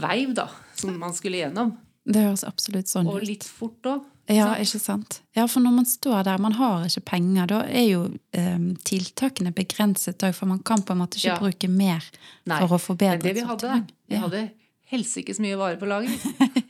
[0.00, 1.74] veiv da, som man skulle gjennom.
[2.08, 3.14] Det høres absolutt sånn ut.
[3.18, 4.06] Og litt fort òg.
[4.28, 5.22] Ja, ikke sant?
[5.36, 8.00] Ja, for når man står der, man har ikke penger, da er jo
[8.36, 11.38] eh, tiltakene begrenset òg, for man kan på en måte ikke Ja.
[11.40, 12.04] bruke mer
[12.44, 14.20] Nei, for å forbedre Men det vi hadde, vi Ja.
[14.26, 14.50] hadde
[14.92, 16.12] helsikes mye varer på lager.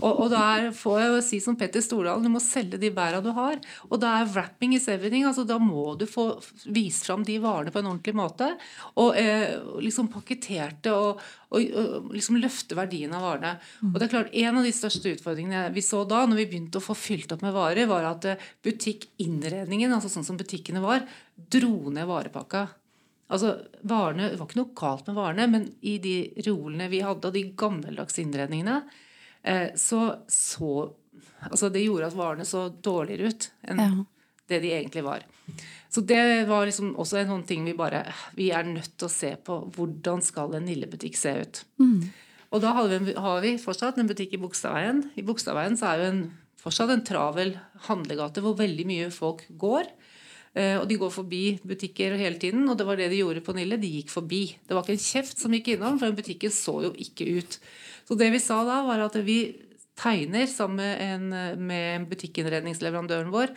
[0.00, 2.90] og, og da er, får jeg jo si som Petter Stordalen, du må selge de
[2.94, 3.60] bæra du har.
[3.88, 5.24] Og da er wrapping is everything.
[5.28, 6.26] altså Da må du få
[6.74, 8.50] vist fram de varene på en ordentlig måte.
[9.02, 13.54] Og eh, liksom pakketterte og, og, og liksom løfte verdien av varene.
[13.92, 16.80] Og det er klart, En av de største utfordringene vi så da, når vi begynte
[16.80, 21.06] å få fylt opp med varer, var at eh, butikkinnredningen, altså sånn som butikkene var,
[21.52, 22.66] dro ned varepakka.
[23.32, 23.54] Altså,
[23.88, 27.36] varene, Det var ikke noe galt med varene, men i de reolene vi hadde, og
[27.36, 28.82] de gammeldagse innredningene,
[29.76, 30.92] så så
[31.42, 34.04] Altså, det gjorde at varene så dårligere ut enn Ja.
[34.48, 35.24] det de egentlig var.
[35.90, 38.04] Så det var liksom også en sånn ting vi bare
[38.36, 41.64] Vi er nødt til å se på hvordan skal en Nille-butikk se ut.
[42.52, 45.10] Og da har vi, har vi fortsatt en butikk i Bogstadveien.
[45.16, 46.22] I Bogstadveien så er jo en,
[46.62, 49.88] fortsatt en travel handlegate hvor veldig mye folk går.
[50.54, 53.54] Eh, Og de går forbi butikker hele tiden, og det var det de gjorde på
[53.56, 53.78] Nille.
[53.80, 54.42] De gikk forbi.
[54.68, 57.58] Det var ikke en kjeft som gikk innom, for butikken så jo ikke ut.
[58.08, 59.38] Så det vi sa da, var at vi
[59.96, 63.52] tegner sammen med, en, med butikkinnredningsleverandøren vår.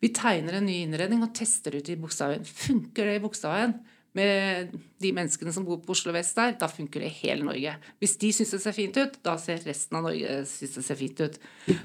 [0.00, 2.44] Vi tegner en ny innredning og tester ut i Bogstadveien.
[2.44, 3.74] Funker det i Bogstadveien?
[4.16, 7.76] Med de menneskene som bor på Oslo vest der, da funker det i hele Norge.
[8.02, 10.98] Hvis de syns det ser fint ut, da ser resten av Norge synes det ser
[10.98, 11.36] fint ut.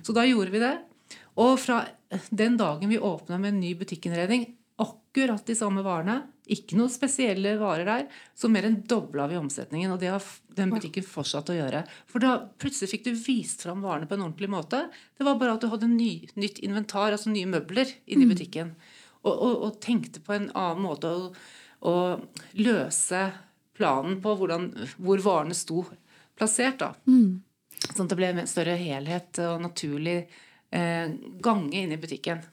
[0.01, 0.73] Så da gjorde vi det.
[1.41, 1.81] Og fra
[2.29, 4.47] den dagen vi åpna med en ny butikkinnredning,
[4.79, 6.21] akkurat de samme varene,
[6.51, 8.03] ikke noen spesielle varer der,
[8.37, 9.93] så mer enn dobla vi omsetningen.
[9.95, 10.25] Og det har
[10.57, 11.81] den butikken fortsatt å gjøre.
[12.11, 14.83] For da plutselig fikk du vist fram varene på en ordentlig måte.
[15.17, 18.75] Det var bare at du hadde ny, nytt inventar, altså nye møbler, inni butikken.
[19.25, 21.31] Og, og, og tenkte på en annen måte å,
[21.81, 21.95] å
[22.59, 23.25] løse
[23.75, 24.69] planen på hvordan,
[25.01, 25.81] hvor varene sto
[26.37, 26.83] plassert.
[26.83, 26.93] da.
[27.89, 30.19] Sånn at det ble en større helhet og naturlig
[31.41, 32.43] gange inn i butikken.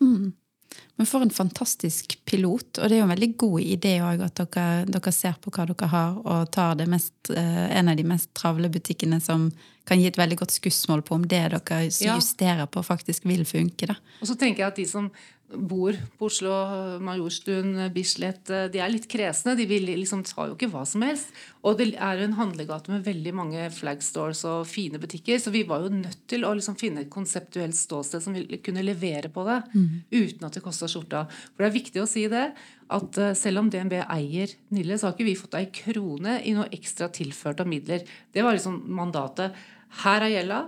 [0.96, 4.40] Men for en fantastisk pilot, og det er jo en veldig god idé òg at
[4.40, 8.06] dere, dere ser på hva dere har, og tar det mest, eh, en av de
[8.08, 9.50] mest travle butikkene som
[9.84, 12.14] kan gi et veldig godt skussmål på om det dere Ja.
[12.16, 13.86] justerer på, faktisk vil funke.
[13.86, 13.96] da.
[14.22, 15.10] Og så tenker jeg at de som
[15.54, 16.52] bor på Oslo,
[17.04, 19.56] Majorstuen, Bislett, eh, de er litt kresne.
[19.58, 21.32] De vil liksom tar jo ikke hva som helst.
[21.62, 25.62] Og det er jo en handlegate med veldig mange flagstores og fine butikker, så vi
[25.68, 29.44] var jo nødt til å liksom finne et konseptuelt ståsted som ville kunne levere på
[29.46, 29.60] det,
[30.10, 31.26] uten at det kosta skjorta.
[31.52, 32.48] For det er viktig å si det,
[32.92, 36.54] at eh, selv om DNB eier Nille, så har ikke vi fått ei krone i
[36.56, 38.04] noe ekstra tilført av midler.
[38.32, 39.56] Det var liksom mandatet.
[40.02, 40.60] Her er gjelda.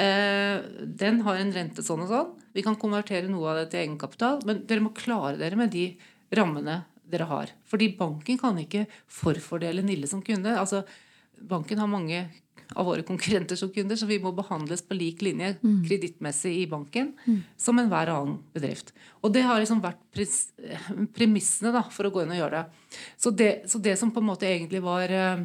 [0.00, 2.36] Eh, den har en rente sånn og sånn.
[2.56, 5.86] Vi kan konvertere noe av det til egenkapital, men dere må klare dere med de
[6.34, 7.52] rammene dere har.
[7.70, 10.54] Fordi banken kan ikke forfordele Nille som kunde.
[10.58, 10.84] Altså,
[11.40, 12.24] banken har mange
[12.78, 15.56] av våre konkurrenter som kunder, så vi må behandles på lik linje
[15.88, 17.12] kredittmessig i banken
[17.58, 18.92] som enhver annen bedrift.
[19.24, 20.02] Og det har liksom vært
[21.16, 23.00] premissene da, for å gå inn og gjøre det.
[23.18, 25.42] Så det, så det som på en måte egentlig var eh,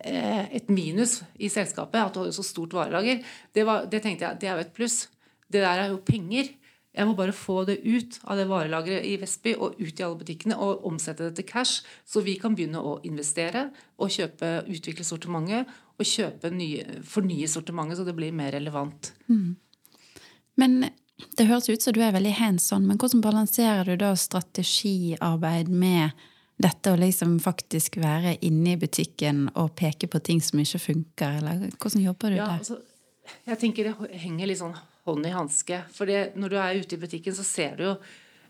[0.00, 3.20] eh, et minus i selskapet, at du hadde så stort varelager,
[3.52, 5.02] det, var, det tenkte jeg det er jo et pluss.
[5.48, 6.50] Det der er jo penger.
[6.98, 10.18] Jeg må bare få det ut av det varelageret i Vestby og ut i alle
[10.18, 13.68] butikkene og omsette det til cash, så vi kan begynne å investere
[14.00, 19.12] og kjøpe, utvikle sortimentet og kjøpe nye, fornye sortimentet så det blir mer relevant.
[20.58, 20.80] Men
[21.38, 25.68] det høres ut som du er veldig hands on, men hvordan balanserer du da strategiarbeid
[25.70, 26.10] med
[26.58, 31.38] dette å liksom faktisk være inne i butikken og peke på ting som ikke funker,
[31.38, 32.58] eller hvordan jobber du Ja, der?
[32.58, 32.80] altså,
[33.46, 34.74] jeg tenker det henger litt sånn
[35.08, 35.82] hånd i hanske.
[35.96, 36.06] For
[36.38, 37.96] når du er ute i butikken, så ser du jo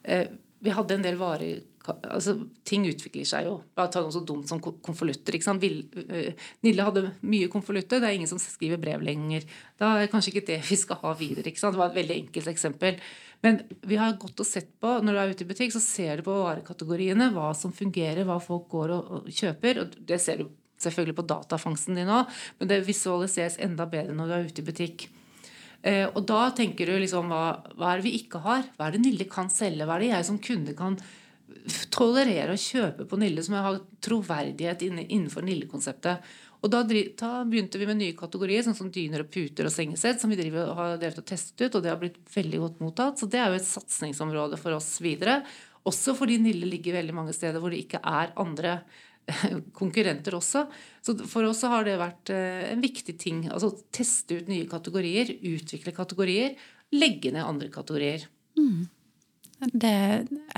[0.05, 0.29] eh,
[0.61, 2.35] Vi hadde en del varer altså
[2.68, 3.55] Ting utvikler seg jo.
[3.79, 5.38] Bare ta noe så dumt som ko- konvolutter.
[5.38, 6.35] eh,
[6.66, 8.01] Nille hadde mye konvolutter.
[8.03, 9.47] Det er ingen som skriver brev lenger.
[9.79, 11.44] Da er det kanskje ikke det vi skal ha videre.
[11.49, 12.99] Det var et veldig enkelt eksempel.
[13.42, 16.16] Men vi har gått og sett på, når du er ute i butikk, så ser
[16.21, 19.81] du på varekategoriene hva som fungerer, hva folk går og kjøper.
[19.81, 24.27] og Det ser du selvfølgelig på datafangsten din òg, men det visualiseres enda bedre når
[24.29, 25.09] du er ute i butikk.
[25.87, 28.67] Eh, og da tenker du liksom hva, hva er det vi ikke har?
[28.77, 29.87] Hva er det Nille kan selge?
[29.87, 30.99] Hva er det jeg som kunde kan
[31.95, 36.29] tolerere å kjøpe på Nille, som har troverdighet innenfor Nille-konseptet?
[36.59, 40.19] Og da, da begynte vi med nye kategorier, sånn som dyner og puter og sengesett,
[40.19, 43.21] som vi driver, har drevet og testet ut, og det har blitt veldig godt mottatt.
[43.21, 45.45] Så det er jo et satsingsområde for oss videre.
[45.87, 48.81] Også fordi Nille ligger veldig mange steder hvor det ikke er andre
[49.79, 50.67] konkurrenter også.
[51.09, 53.47] Så for oss har det vært eh, en viktig ting.
[53.49, 56.55] Altså teste ut nye kategorier, utvikle kategorier,
[56.92, 58.29] legge ned andre kategorier.
[59.59, 59.97] Det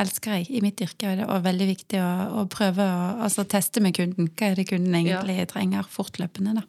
[0.01, 2.11] elsker jeg i mitt yrke, og det er veldig viktig å,
[2.43, 4.29] å prøve å altså, teste med kunden.
[4.35, 6.67] Hva er det kunden egentlig trenger fortløpende, da.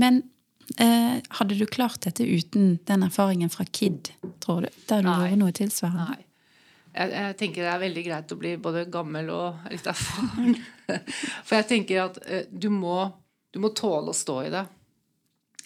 [0.00, 0.24] Men
[0.78, 4.68] Eh, hadde du klart dette uten den erfaringen fra KID, tror du?
[4.88, 6.14] Der du gjorde noe tilsvarende?
[6.14, 6.28] Nei.
[6.92, 10.56] Jeg, jeg tenker det er veldig greit å bli både gammel og litt erfaren.
[11.46, 13.06] For jeg tenker at eh, du må,
[13.52, 14.66] du må tåle å stå i det.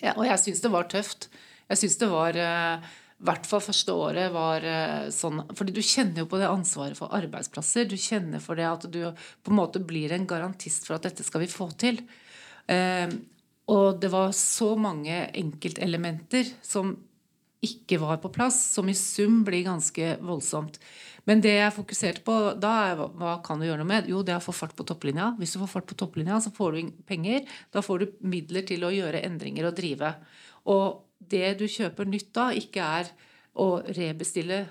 [0.02, 1.30] Ja, og jeg syns det var tøft.
[1.70, 5.80] Jeg syns det var eh, i hvert fall første året var eh, sånn fordi du
[5.80, 7.88] kjenner jo på det ansvaret for arbeidsplasser.
[7.88, 11.24] Du kjenner for det at du på en måte blir en garantist for at dette
[11.24, 12.02] skal vi få til.
[12.68, 13.08] Eh,
[13.72, 16.92] og det var så mange enkeltelementer som
[17.64, 20.76] ikke var på plass, som i sum blir ganske voldsomt.
[21.26, 24.06] Men det jeg fokuserte på da, er hva- kan du gjøre noe med?
[24.08, 25.32] Jo, det er å få fart på topplinja.
[25.40, 27.44] Hvis du får fart på topplinja, så får du penger.
[27.74, 30.14] Da får du midler til å gjøre endringer og drive.
[30.70, 33.10] Og det du kjøper nytt da, ikke er
[33.58, 34.66] å rebestille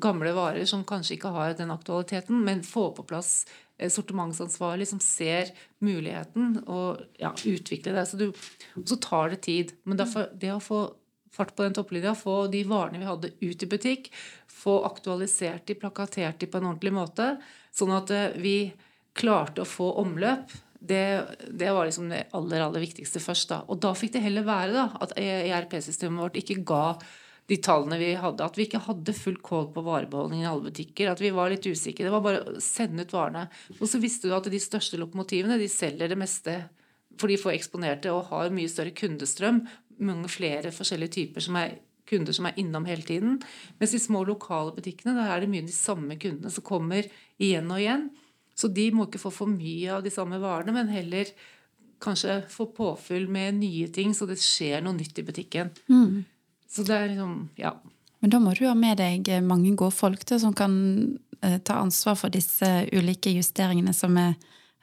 [0.00, 3.44] gamle varer som kanskje ikke har den aktualiteten, men få på plass
[3.78, 5.52] sortimentsansvarlig som ser
[5.84, 8.06] muligheten og ja, utvikle det.
[8.10, 8.32] Så, du,
[8.84, 9.74] så tar det tid.
[9.84, 10.80] Men derfor, det å få
[11.38, 14.10] fart på den topplinja, få de varene vi hadde ut i butikk,
[14.50, 17.36] få aktualisert de, plakatert de på en ordentlig måte,
[17.74, 18.56] sånn at eh, vi
[19.18, 20.50] klarte å få omløp.
[20.78, 21.04] Det,
[21.50, 23.48] det var liksom det aller aller viktigste først.
[23.50, 23.62] da.
[23.70, 26.84] Og da fikk det heller være da, at ERP-systemet vårt ikke ga
[27.48, 28.46] de tallene vi hadde.
[28.46, 31.10] At vi ikke hadde full kål på varebeholdningen i alle butikker.
[31.10, 32.06] At vi var litt usikre.
[32.06, 33.48] Det var bare å sende ut varene.
[33.78, 36.60] Og så visste du at de største lokomotivene de selger det meste
[37.18, 39.64] for de får eksponerte og har mye større kundestrøm.
[39.98, 41.76] Mange flere forskjellige typer som er
[42.08, 43.36] kunder som er innom hele tiden.
[43.78, 47.68] Mens de små lokale butikkene der er det mye de samme kundene som kommer igjen
[47.70, 48.08] og igjen.
[48.58, 51.30] Så de må ikke få for mye av de samme varene, men heller
[52.02, 55.70] kanskje få påfyll med nye ting, så det skjer noe nytt i butikken.
[56.68, 57.76] Så det er liksom Ja.
[58.20, 61.78] Men da må du ha med deg mange gode folk til, som kan eh, ta
[61.78, 64.34] ansvar for disse ulike justeringene som er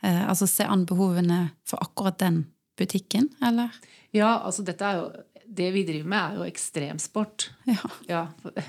[0.01, 2.45] eh, Altså se an behovene for akkurat den
[2.79, 3.73] butikken, eller?
[4.15, 5.07] Ja, altså dette er jo
[5.55, 7.43] Det vi driver med, er jo ekstremsport.
[7.69, 7.89] Ja.
[8.09, 8.21] Ja,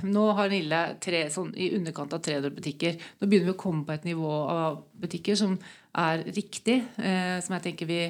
[0.05, 2.99] Nå har Nille tre, sånn, i underkant av 300 butikker.
[3.16, 5.55] Nå begynner vi å komme på et nivå av butikker som
[5.97, 8.03] er riktig, eh, som jeg tenker vi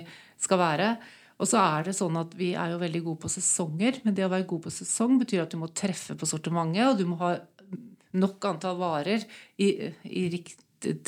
[0.43, 0.91] skal være.
[1.39, 4.27] Og så er det sånn at vi er jo veldig gode på sesonger, men det
[4.27, 7.21] å være god på sesong betyr at du må treffe på sortimentet, og du må
[7.23, 7.37] ha
[8.17, 9.25] nok antall varer
[9.61, 9.69] i,
[10.11, 10.59] i rikt,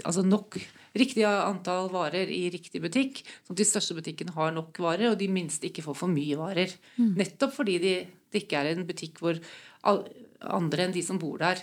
[0.04, 0.60] altså nok
[0.98, 3.22] riktig antall varer i riktig butikk.
[3.46, 6.38] Sånn at de største butikkene har nok varer, og de minste ikke får for mye
[6.38, 6.74] varer.
[6.98, 7.94] Nettopp fordi de,
[8.32, 9.40] det ikke er en butikk hvor
[9.88, 11.62] andre enn de som bor der,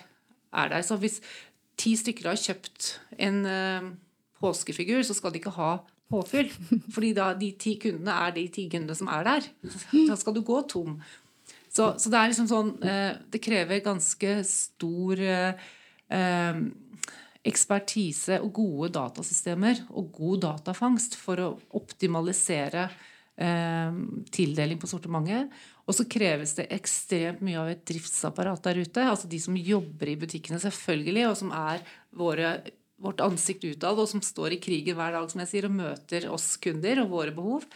[0.55, 0.85] er der.
[0.85, 1.19] Så hvis
[1.79, 2.95] ti stykker har kjøpt
[3.27, 3.91] en uh,
[4.41, 5.75] påskefigur, så skal de ikke ha
[6.11, 6.51] påfyll.
[6.95, 9.51] Fordi da de ti kundene er de ti kundene som er der.
[10.09, 10.99] Da skal du gå tom.
[11.75, 15.65] Så, så det er liksom sånn uh, Det krever ganske stor eh,
[17.45, 22.87] ekspertise og gode datasystemer og god datafangst for å optimalisere
[23.37, 23.99] eh,
[24.33, 25.51] tildeling på sortimentet.
[25.85, 29.05] Og så kreves det ekstremt mye av et driftsapparat der ute.
[29.05, 31.85] Altså de som jobber i butikkene, selvfølgelig, og som er
[32.17, 32.55] våre,
[33.01, 36.29] vårt ansikt utad, og som står i krigen hver dag som jeg sier, og møter
[36.33, 37.67] oss kunder og våre behov.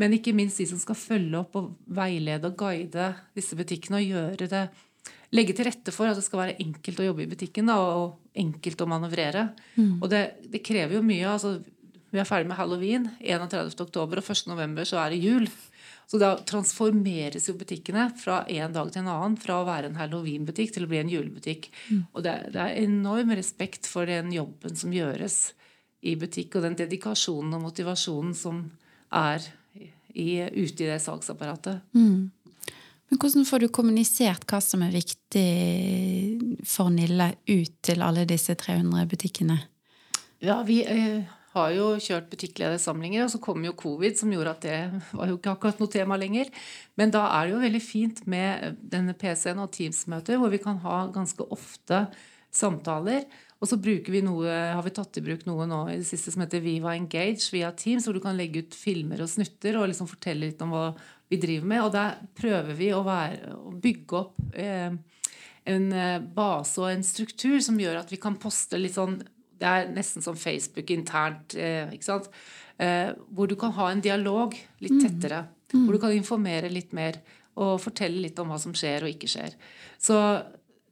[0.00, 4.10] Men ikke minst de som skal følge opp og veilede og guide disse butikkene og
[4.16, 4.66] gjøre det
[5.32, 8.38] legge til rette for at det skal være enkelt å jobbe i butikken da, og
[8.38, 9.48] enkelt å manøvrere.
[10.00, 11.28] Og det, det krever jo mye.
[11.28, 11.56] altså
[12.12, 13.72] Vi er ferdig med halloween 31.
[13.80, 14.48] oktober, og 1.
[14.52, 15.48] november så er det jul.
[16.10, 19.38] Så da transformeres jo butikkene fra en dag til en annen.
[19.40, 21.70] Fra å være en halloweenbutikk til å bli en julebutikk.
[22.12, 25.54] Og det, det er enorm respekt for den jobben som gjøres
[26.02, 28.64] i butikk, og den dedikasjonen og motivasjonen som
[29.14, 29.44] er
[30.12, 31.80] i, ute i det salgsapparatet.
[33.12, 35.42] Men hvordan får du kommunisert hva som er viktig
[36.64, 39.58] for Nille ut til alle disse 300 butikkene?
[40.40, 44.64] Ja, vi eh, har jo kjørt butikkledersamlinger, og så kom jo covid, som gjorde at
[44.64, 44.78] det
[45.12, 46.48] var jo ikke akkurat noe tema lenger.
[46.96, 50.80] Men da er det jo veldig fint med denne PC-en og Teams-møter, hvor vi kan
[50.80, 52.06] ha ganske ofte
[52.48, 53.28] samtaler.
[53.62, 56.42] Og så vi noe, har vi tatt i bruk noe nå i det siste som
[56.42, 60.08] heter Viva Engage via Teams, hvor du kan legge ut filmer og snutter og liksom
[60.10, 60.88] fortelle litt om hva
[61.32, 61.82] vi driver med.
[61.86, 64.94] Og der prøver vi å, være, å bygge opp eh,
[65.72, 69.20] en eh, base og en struktur som gjør at vi kan poste litt sånn
[69.62, 72.32] Det er nesten som Facebook internt, eh, ikke sant?
[72.82, 75.44] Eh, hvor du kan ha en dialog litt tettere.
[75.70, 77.20] Hvor du kan informere litt mer
[77.62, 79.54] og fortelle litt om hva som skjer og ikke skjer.
[80.00, 80.16] Så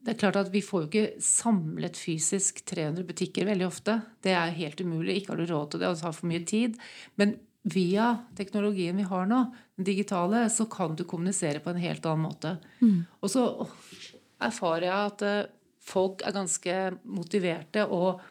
[0.00, 3.98] det er klart at Vi får jo ikke samlet fysisk 300 butikker veldig ofte.
[4.22, 5.18] Det er helt umulig.
[5.18, 6.78] Ikke har du råd til det, og det tar for mye tid.
[7.20, 9.44] Men via teknologien vi har nå,
[9.76, 12.56] den digitale, så kan du kommunisere på en helt annen måte.
[13.20, 13.46] Og så
[14.40, 15.50] erfarer jeg at eh,
[15.84, 18.22] folk er ganske motiverte og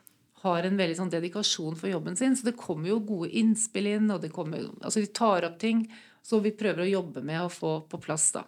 [0.42, 2.36] har en veldig sånn dedikasjon for jobben sin.
[2.38, 5.84] Så det kommer jo gode innspill inn, og det kommer, altså de tar opp ting.
[6.24, 8.46] Så vi prøver å jobbe med å få på plass, da.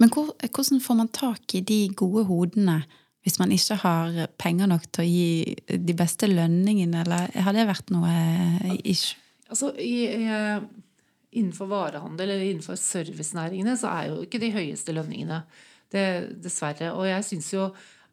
[0.00, 2.80] Men hvordan får man tak i de gode hodene
[3.24, 7.66] hvis man ikke har penger nok til å gi de beste lønningene, eller har det
[7.68, 8.12] vært noe
[8.80, 9.14] ish?
[9.50, 10.24] Altså, i, i,
[11.36, 15.42] innenfor varehandel eller innenfor servicenæringene så er jo ikke de høyeste lønningene.
[15.90, 16.04] Det,
[16.38, 16.92] dessverre.
[16.94, 17.64] Og jeg syns jo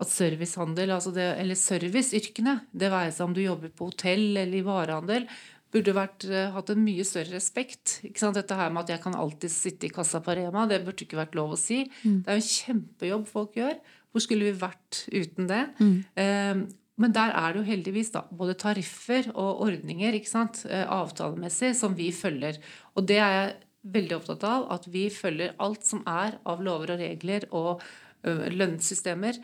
[0.02, 4.58] at servicehandel, altså det, eller serviceyrkene, det være seg om du jobber på hotell eller
[4.58, 5.28] i varehandel,
[5.74, 8.00] burde vært, uh, hatt en mye større respekt.
[8.08, 8.38] Ikke sant?
[8.38, 11.20] Dette her med at jeg kan alltid sitte i kassa på Rema, det burde ikke
[11.20, 11.84] vært lov å si.
[12.04, 12.22] Mm.
[12.24, 13.78] Det er jo en kjempejobb folk gjør.
[14.18, 15.62] Hvor skulle vi vært uten det?
[15.78, 15.96] Mm.
[16.18, 16.66] Uh,
[16.98, 22.10] men der er det jo heldigvis da, både tariffer og ordninger uh, avtalemessig som vi
[22.16, 22.58] følger.
[22.98, 23.54] Og det er jeg
[23.94, 24.66] veldig opptatt av.
[24.74, 27.86] At vi følger alt som er av lover og regler og
[28.28, 29.38] lønnssystemer.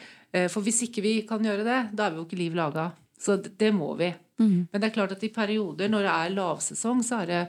[0.52, 2.90] For hvis ikke vi kan gjøre det, da er vi jo ikke liv laga.
[3.22, 4.10] Så det må vi.
[4.42, 4.66] Mm.
[4.72, 7.44] Men det er klart at i perioder når det er lavsesong, så er det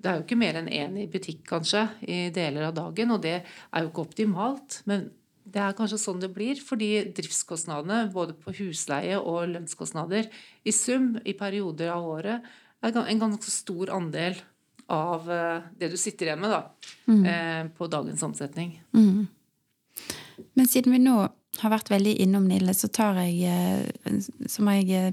[0.00, 3.14] det er jo ikke mer enn én i butikk, kanskje, i deler av dagen.
[3.14, 4.80] Og det er jo ikke optimalt.
[4.88, 5.08] Men
[5.50, 10.30] det er kanskje sånn det blir, fordi driftskostnadene både på husleie og lønnskostnader
[10.62, 12.48] i sum i perioder av året
[12.80, 14.38] er en ganske stor andel
[14.90, 16.62] av eh, det du sitter igjen med da,
[17.06, 17.20] mm.
[17.32, 18.72] Eh, på dagens omsetning.
[18.96, 19.28] Mm.
[20.58, 21.18] Men siden vi nå
[21.60, 24.18] har vært veldig innom Nille, så, tar jeg, eh,
[24.50, 25.12] så må jeg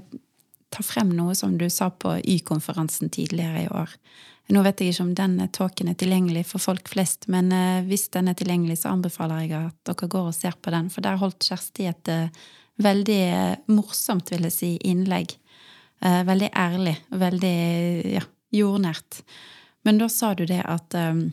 [0.74, 3.94] ta frem noe som du sa på Y-konferansen tidligere i år.
[4.48, 8.06] Nå vet jeg ikke om den talken er tilgjengelig for folk flest, men eh, hvis
[8.14, 10.88] den er tilgjengelig, så anbefaler jeg at dere går og ser på den.
[10.92, 12.46] For der holdt Kjersti et uh,
[12.80, 15.36] veldig uh, morsomt, vil jeg si, innlegg.
[15.98, 16.92] Veldig ærlig.
[17.10, 17.56] Veldig
[18.14, 18.20] ja,
[18.54, 19.16] jordnært.
[19.82, 21.24] Men da sa du det at um,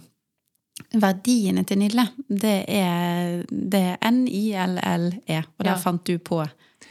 [0.98, 5.80] verdiene til Nille, det er, det er N-I-L-L-E, og der ja.
[5.82, 6.42] fant du på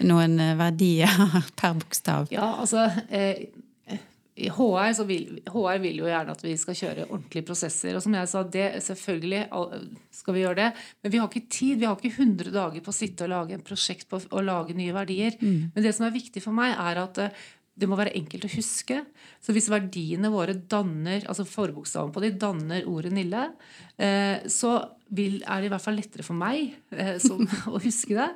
[0.04, 1.10] noen eh, verdier
[1.58, 2.30] per bokstav?
[2.34, 3.46] Ja, altså eh,
[4.34, 7.94] HR, vil, HR vil jo gjerne at vi skal kjøre ordentlige prosesser.
[7.94, 9.42] Og som jeg sa, det, selvfølgelig
[10.18, 10.70] skal vi gjøre det.
[11.04, 11.76] Men vi har ikke tid.
[11.78, 14.74] Vi har ikke 100 dager på å sitte og lage en prosjekt på å lage
[14.74, 15.38] nye verdier.
[15.38, 15.70] Mm.
[15.76, 18.52] Men det som er viktig for meg, er at eh, det må være enkelt å
[18.54, 19.00] huske.
[19.42, 23.48] Så hvis verdiene våre danner, altså forbokstaven på de danner ordet Nille,
[23.98, 24.76] eh, så
[25.14, 27.42] vil, er det i hvert fall lettere for meg eh, som,
[27.74, 28.28] å huske det.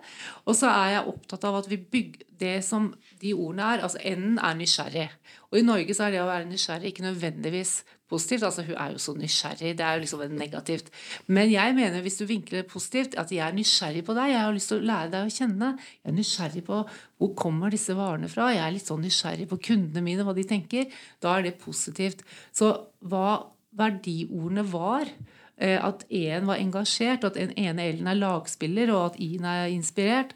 [0.44, 2.90] Og så er jeg opptatt av at vi bygger det som
[3.22, 3.84] de ordene er.
[3.86, 5.08] Altså N-en er nysgjerrig.
[5.52, 7.78] Og i Norge så er det å være nysgjerrig ikke nødvendigvis
[8.10, 8.46] positivt.
[8.48, 9.74] Altså hun er jo så nysgjerrig.
[9.78, 10.90] Det er jo liksom negativt.
[11.26, 14.32] Men jeg mener hvis du vinkler positivt, at jeg er nysgjerrig på deg.
[14.32, 15.72] Jeg har lyst til å lære deg å kjenne.
[16.02, 16.82] Jeg er nysgjerrig på
[17.18, 18.50] hvor kommer disse varene fra.
[18.54, 20.88] Jeg er litt sånn nysgjerrig på kundene mine, hva de tenker.
[21.22, 22.24] Da er det positivt.
[22.54, 22.72] Så
[23.08, 23.42] hva
[23.78, 29.16] verdiordene var at at en var engasjert, at den ene Ellen er lagspiller, og at
[29.18, 30.34] I-en er inspirert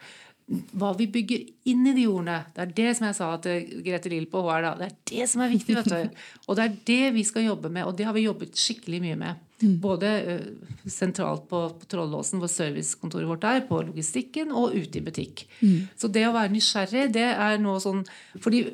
[0.52, 2.40] hva vi bygger inn i de ordene.
[2.54, 4.66] Det er det som jeg sa til Grete Lill på HR.
[4.66, 5.76] da, Det er det som er viktig.
[5.78, 6.18] vet du.
[6.48, 9.18] Og det er det vi skal jobbe med, og det har vi jobbet skikkelig mye
[9.20, 9.46] med.
[9.62, 9.76] Mm.
[9.80, 15.04] Både uh, sentralt på, på Trollåsen, hvor servicekontoret vårt er, på logistikken og ute i
[15.04, 15.46] butikk.
[15.62, 15.88] Mm.
[15.96, 18.02] Så det å være nysgjerrig, det er noe sånn
[18.42, 18.64] fordi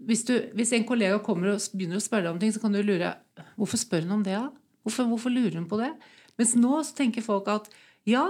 [0.00, 2.72] hvis, du, hvis, en kollega kommer og begynner å spørre deg om ting, så kan
[2.72, 3.14] du lure
[3.56, 4.36] hvorfor spør hun om det.
[4.36, 4.48] da?
[4.84, 5.90] Hvorfor, hvorfor lurer hun på det?
[6.40, 7.68] Mens nå så tenker folk at
[8.08, 8.24] ja,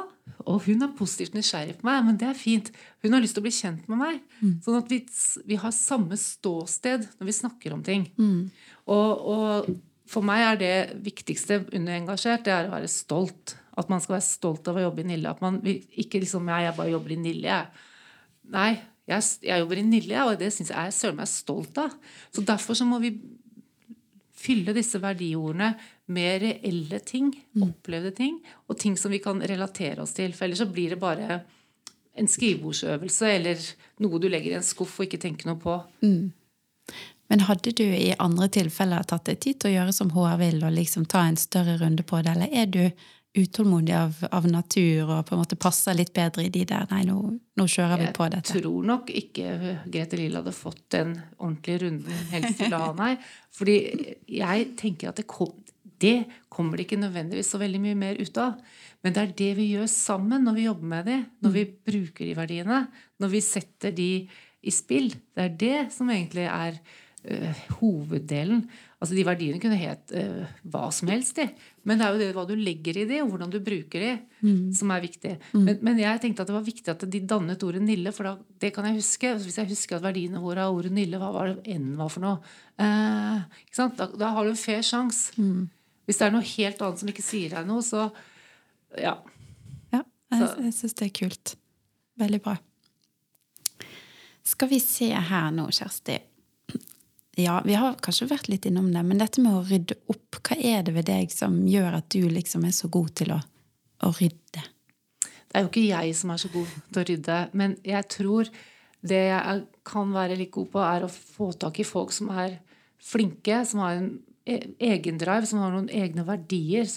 [0.49, 2.71] og hun er positivt nysgjerrig på meg, men det er fint.
[3.05, 4.19] Hun har lyst til å bli kjent med meg.
[4.41, 4.57] Mm.
[4.65, 4.99] Sånn at vi,
[5.47, 8.09] vi, har samme ståsted når vi snakker om ting.
[8.19, 8.51] Mm.
[8.91, 9.71] Og, og,
[10.11, 10.75] for meg er det
[11.07, 13.55] viktigste under engasjert, det er å være stolt.
[13.79, 15.31] At man skal være stolt av å jobbe i Nille.
[15.31, 17.87] At man ikke liksom jeg, jeg bare jobber i Nille, jeg.
[18.51, 18.71] Nei,
[19.11, 21.95] jeg, jeg jobber i Nille, og det syns jeg jeg søren meg stolt av.
[22.35, 23.15] Så derfor så må vi
[24.41, 25.75] fylle disse verdiordene
[26.11, 27.65] med reelle ting, mm.
[27.69, 30.35] opplevde ting, og ting som vi kan relatere oss til.
[30.35, 31.41] For ellers så blir det bare
[32.19, 33.63] en skrivebordsøvelse eller
[34.03, 35.77] noe du legger i en skuff og ikke tenker noe på.
[36.03, 36.33] Mm.
[37.31, 40.59] Men hadde du i andre tilfeller tatt deg tid til å gjøre som HR vil,
[40.67, 42.83] og liksom ta en større runde på det, eller er du
[43.35, 47.05] utålmodig av, av, natur og på en måte passer litt bedre i de der Nei,
[47.07, 47.15] nå,
[47.55, 48.57] nå kjører vi på dette.
[48.57, 52.91] Jeg tror nok ikke Grete Lill hadde fått den ordentlige runden helst til å ha,
[52.99, 53.13] nei.
[53.55, 53.77] Fordi
[54.27, 55.53] jeg tenker at det, kom,
[56.01, 56.17] det
[56.53, 58.61] kommer det ikke nødvendigvis så veldig mye mer ut av.
[59.05, 62.25] Men det er det vi gjør sammen når vi jobber med de, når vi bruker
[62.27, 62.81] de verdiene,
[63.21, 64.11] når vi setter de
[64.61, 65.13] i spill.
[65.37, 66.77] Det er det som egentlig er
[67.25, 68.67] øh, hoveddelen.
[69.01, 71.47] Altså De verdiene kunne het øh, hva som helst, de.
[71.89, 74.13] Men det er jo det hva du legger i de, og hvordan du bruker de,
[74.45, 74.75] mm.
[74.77, 75.35] som er viktig.
[75.55, 75.65] Mm.
[75.65, 78.37] Men, men, jeg tenkte at det var viktig at de dannet ordet Nille, for da,
[78.61, 79.33] det kan jeg huske.
[79.41, 82.27] Hvis jeg husker at verdiene våre av ordet Nille, hva var det enn var for
[82.27, 82.55] noe?
[82.77, 83.41] Uh,
[83.73, 85.33] da, da, har du en fair sjanse.
[85.41, 85.71] Mm.
[86.11, 88.09] Hvis det er noe helt annet som ikke sier deg noe, så
[88.99, 89.13] ja.
[89.95, 90.01] Ja,
[90.35, 91.53] jeg, jeg syns det er kult.
[92.19, 92.57] Veldig bra.
[94.51, 96.17] Skal vi se her nå, Kjersti
[97.39, 100.57] Ja, vi har kanskje vært litt innom det, men dette med å rydde opp, hva
[100.59, 103.39] er det ved deg som gjør at du liksom er så god til å,
[104.03, 104.65] å rydde?
[105.23, 108.51] Det er jo ikke jeg som er så god til å rydde, men jeg tror
[109.07, 112.59] det jeg kan være litt god på, er å få tak i folk som er
[112.99, 114.11] flinke, som har en
[114.81, 116.89] egendrive, som har noen egne verdier,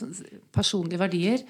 [0.55, 1.45] personlige verdier,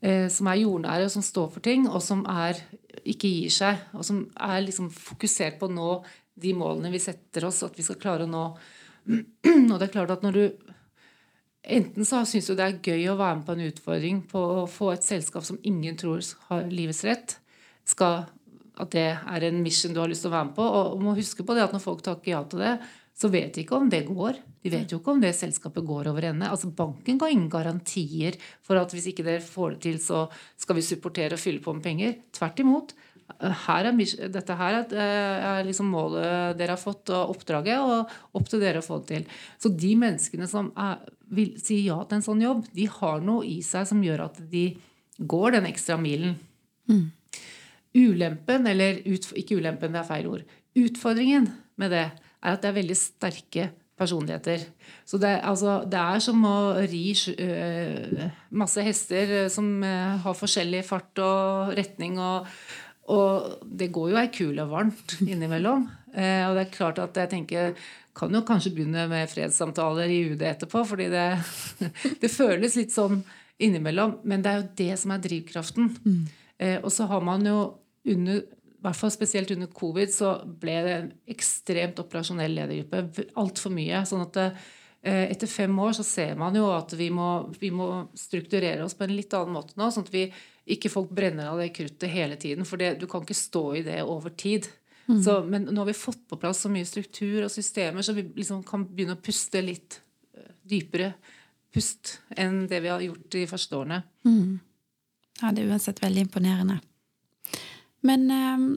[0.00, 2.60] eh, som er jordnære, og som står for ting, og som er,
[3.04, 3.82] ikke gir seg.
[3.96, 5.90] Og som er liksom fokusert på å nå
[6.36, 8.46] de målene vi setter oss, at vi skal klare å nå.
[9.72, 10.72] Og det er klart at når du
[11.66, 14.66] Enten så syns du det er gøy å være med på en utfordring på å
[14.70, 17.32] få et selskap som ingen tror har livets rett,
[17.82, 18.28] skal,
[18.78, 20.62] at det er en mission du har lyst til å være med på.
[20.62, 22.76] Og må huske på det at når folk takker ja til det,
[23.16, 24.38] så vet de ikke om det går.
[24.60, 26.50] De vet jo ikke om det selskapet går over ende.
[26.52, 30.26] Altså Banken ga ingen garantier for at hvis ikke dere får det til, så
[30.60, 32.18] skal vi supportere og fylle på med penger.
[32.36, 32.92] Tvert imot.
[33.66, 38.62] Her er, dette her er liksom målet dere har fått, og oppdraget, og opp til
[38.62, 39.40] dere å få det til.
[39.64, 41.00] Så de menneskene som er,
[41.32, 44.44] vil si ja til en sånn jobb, de har noe i seg som gjør at
[44.52, 44.68] de
[45.18, 46.36] går den ekstra milen.
[46.92, 47.08] Mm.
[47.96, 50.46] Ulempen, eller ut, ikke ulempen, det er feil ord.
[50.76, 51.48] Utfordringen
[51.80, 52.06] med det
[52.42, 54.64] er at det er veldig sterke personligheter.
[55.08, 56.56] Så det, altså, det er som å
[56.88, 57.04] ri
[57.40, 58.26] uh,
[58.60, 62.18] masse hester uh, som uh, har forskjellig fart og retning.
[62.20, 62.50] Og,
[63.12, 65.86] og det går jo ei kule varmt innimellom.
[66.16, 67.74] og det er klart at jeg tenker
[68.16, 71.24] kan jo kanskje begynne med fredssamtaler i UD etterpå, fordi det,
[72.22, 73.20] det føles litt sånn
[73.60, 74.22] innimellom.
[74.24, 75.90] Men det er jo det som er drivkraften.
[76.04, 76.22] Mm.
[76.80, 77.58] og så har man jo
[78.08, 78.40] under
[78.82, 83.26] hvert fall spesielt under covid, så ble det en ekstremt operasjonell ledergruppe.
[83.40, 84.02] Altfor mye.
[84.08, 88.08] sånn at eh, etter fem år så ser man jo at vi må, vi må,
[88.18, 89.90] strukturere oss på en litt annen måte nå.
[89.90, 90.26] sånn at vi
[90.76, 92.66] ikke folk brenner av det kruttet hele tiden.
[92.66, 94.68] For det, du kan ikke stå i det over tid.
[95.06, 95.22] Mm.
[95.22, 98.26] Så, men nå har vi fått på plass så mye struktur og systemer, så vi
[98.34, 100.00] liksom kan begynne å puste litt
[100.34, 101.12] eh, dypere
[101.76, 104.02] pust enn det vi har gjort de første årene.
[104.26, 104.58] Mm.
[105.42, 106.80] Ja, det er uansett veldig imponerende.
[108.06, 108.68] Men um,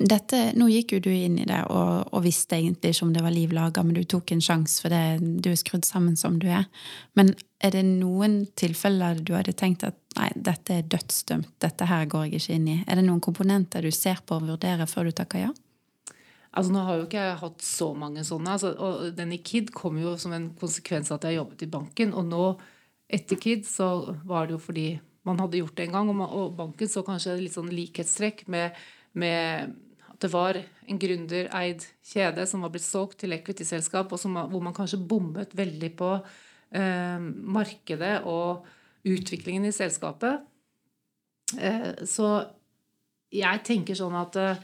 [0.00, 3.24] dette, nå gikk jo du inn i det og, og, visste egentlig ikke om det
[3.24, 6.38] var liv laga, men du tok en sjanse for det du er skrudd sammen som
[6.40, 6.64] du er.
[7.18, 12.08] Men er det noen tilfeller du hadde tenkt at nei, dette er dødsdømt, dette her
[12.08, 12.78] går jeg ikke inn i?
[12.86, 15.52] Er det noen komponenter du ser på og vurderer før du takker ja?
[16.52, 18.56] Altså Nå har jo ikke jeg hatt så mange sånne.
[18.56, 21.70] Altså, og den i KID kom jo som en konsekvens av at jeg jobbet i
[21.72, 22.12] banken.
[22.12, 22.48] Og nå,
[23.08, 23.88] etter KID, så
[24.28, 24.86] var det jo fordi
[25.28, 26.12] man hadde gjort det en gang.
[26.12, 28.78] Og, banken så kanskje litt sånn likhetstrekk med,
[29.18, 29.74] med
[30.10, 35.00] at det var en gründereid kjede som var blitt solgt til equity-selskap, hvor man kanskje
[35.00, 37.20] bommet veldig på eh,
[37.58, 38.66] markedet og
[39.08, 40.42] utviklingen i selskapet.
[41.58, 42.34] Eh, så
[43.32, 44.62] jeg tenker sånn at eh,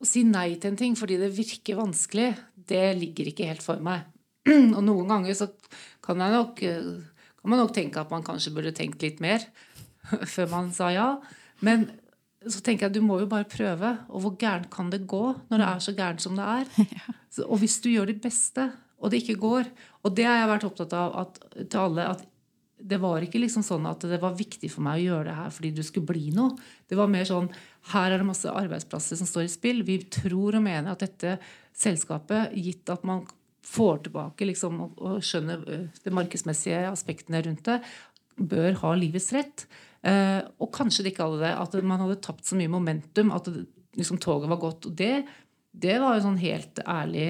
[0.00, 3.82] å si nei til en ting fordi det virker vanskelig, det ligger ikke helt for
[3.84, 4.04] meg.
[4.76, 5.48] Og noen ganger så
[6.04, 6.88] kan jeg nok eh,
[7.44, 9.42] kan man nok tenke at man kanskje burde tenkt litt mer
[10.34, 11.08] før man sa ja.
[11.60, 11.90] Men
[12.40, 13.90] så tenker jeg du må jo bare prøve.
[14.08, 16.88] Og hvor gærent kan det gå når det er så gærent som det er?
[17.34, 18.68] Så, og hvis du gjør ditt beste,
[19.02, 19.66] og det ikke går
[20.06, 22.04] Og det har jeg vært opptatt av at, til alle.
[22.14, 22.22] at
[22.84, 25.52] det var ikke liksom sånn at det var viktig for meg å gjøre det her
[25.56, 26.52] fordi du skulle bli noe.
[26.88, 27.48] Det var mer sånn
[27.92, 29.80] her er det masse arbeidsplasser som står i spill.
[29.88, 31.38] Vi tror og mener at dette
[31.74, 33.24] selskapet, gitt at man
[33.64, 37.80] får tilbake liksom, og, og skjønner øh, de markedsmessige aspektene rundt det,
[38.34, 39.66] bør ha livets rett.
[40.04, 43.48] Eh, og kanskje det ikke hadde det, at man hadde tapt så mye momentum at
[43.50, 43.64] det,
[43.96, 44.90] liksom, toget var gått.
[44.90, 45.24] og det
[45.74, 47.26] det var en sånn helt ærlig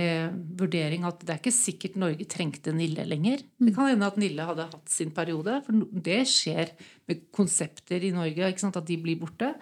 [0.61, 3.41] vurdering at det er ikke sikkert Norge trengte Nille lenger.
[3.41, 5.63] Det kan hende at Nille hadde hatt sin periode.
[5.65, 6.75] For det skjer
[7.09, 9.55] med konsepter i Norge, at de blir borte.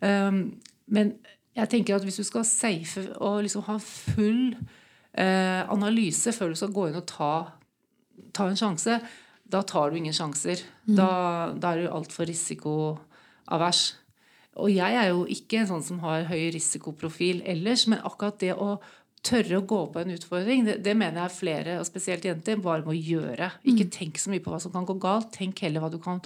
[0.00, 0.56] Um,
[0.88, 1.12] men
[1.56, 4.72] jeg tenker at hvis du skal safe og liksom ha full eh,
[5.16, 7.30] analyse før du skal gå inn og ta,
[8.36, 8.98] ta en sjanse,
[9.46, 10.60] da tar du ingen sjanser.
[10.86, 10.96] Mm.
[10.98, 11.08] Da,
[11.54, 13.82] da, er du altfor risikoavers.
[14.56, 18.54] Og jeg er jo ikke en sånn som har høy risikoprofil ellers, men akkurat det
[18.56, 18.76] å
[19.26, 22.86] tørre å gå på en utfordring, det, det mener jeg flere, og spesielt jenter, bare
[22.86, 23.50] må gjøre.
[23.66, 23.92] Ikke mm.
[23.94, 25.32] tenk så mye på hva som kan gå galt.
[25.34, 26.22] Tenk heller hva du kan,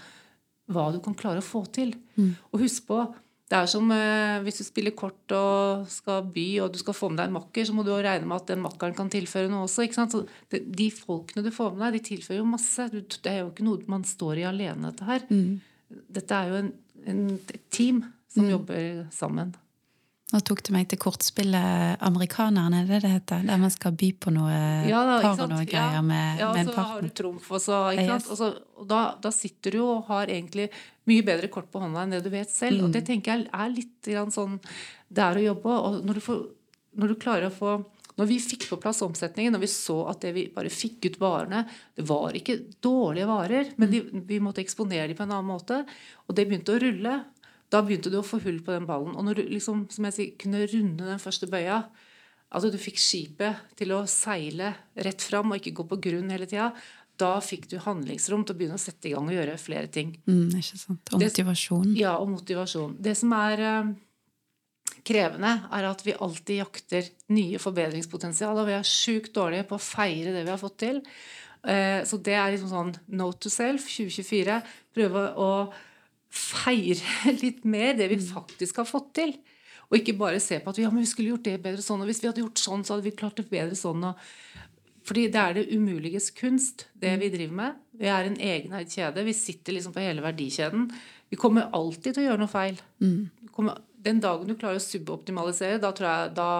[0.71, 1.95] hva du kan klare å få til.
[2.17, 2.35] Mm.
[2.53, 3.03] Og husk på
[3.51, 7.09] det er som eh, hvis du spiller kort og skal by, og du skal få
[7.11, 9.65] med deg en makker, så må du regne med at den makkeren kan tilføre noe
[9.67, 9.83] også.
[9.87, 10.15] ikke sant?
[10.15, 10.23] Så
[10.55, 12.87] det, de folkene du får med deg, de tilfører jo masse.
[12.95, 15.27] Det er jo ikke noe man står i alene, dette her.
[15.27, 15.99] Mm.
[16.21, 16.71] Dette er jo en,
[17.11, 18.53] en, et team som mm.
[18.55, 18.87] jobber
[19.19, 19.51] sammen.
[20.31, 23.43] Nå tok du meg til kortspillet 'Amerikanerne', det det heter?
[23.47, 24.55] Der man skal by på noe
[24.87, 26.03] ja, da, par og noe greier ja.
[26.07, 26.83] med, ja, med en partner.
[26.83, 28.31] Ja, så har du trumf, og så, ikke sant?
[28.31, 30.69] Og, så, og da, da, sitter du og har egentlig
[31.11, 32.79] mye bedre kort på hånda enn det du vet selv.
[32.79, 32.85] Mm.
[32.87, 34.61] Og det tenker jeg er litt sånn
[35.11, 35.79] det er å jobbe.
[35.89, 36.45] Og når du, får,
[37.03, 37.81] når du klarer å få
[38.21, 41.21] Når vi fikk på plass omsetningen, når vi så at det vi bare fikk ut
[41.23, 41.63] varene
[41.97, 45.83] Det var ikke dårlige varer, men de, vi måtte eksponere dem på en annen måte.
[46.29, 47.15] Og det begynte å rulle.
[47.71, 49.15] Da begynte du å få hull på den ballen.
[49.17, 51.85] Og når du liksom, som jeg sier, kunne runde den første bøya
[52.51, 56.49] Altså du fikk skipet til å seile rett fram og ikke gå på grunn hele
[56.51, 56.73] tida.
[57.17, 60.17] Da fikk du handlingsrom til å begynne å sette i gang og gjøre flere ting.
[60.27, 61.13] Mm, ikke sant.
[61.15, 61.93] Og Det- motivasjon.
[61.97, 62.97] Ja, og motivasjon.
[63.01, 63.93] Det som er eh,
[65.07, 69.85] krevende, er at vi alltid jakter nye forbedringspotensial, og vi er sjukt dårlige på å
[69.85, 71.01] feire det vi har fått til.
[71.65, 74.63] Eh, Så det er liksom sånn note to self 2024.
[74.93, 75.73] Prøve å
[76.31, 79.35] feire litt mer det vi faktisk har fått til.
[79.91, 82.11] Og ikke bare se på at ja, men vi skulle gjort det bedre sånn, og
[82.11, 84.05] hvis vi hadde gjort sånn, så hadde vi klart det bedre sånn.
[85.07, 87.81] Fordi det er det umuliges kunst, det vi driver med.
[87.99, 89.25] Vi er en egeneid kjede.
[89.27, 90.87] Vi sitter liksom på hele verdikjeden.
[91.31, 92.79] Vi kommer alltid til å gjøre noe feil.
[93.03, 93.73] Mm.
[94.07, 96.53] Den dagen du klarer å suboptimalisere, da tror jeg da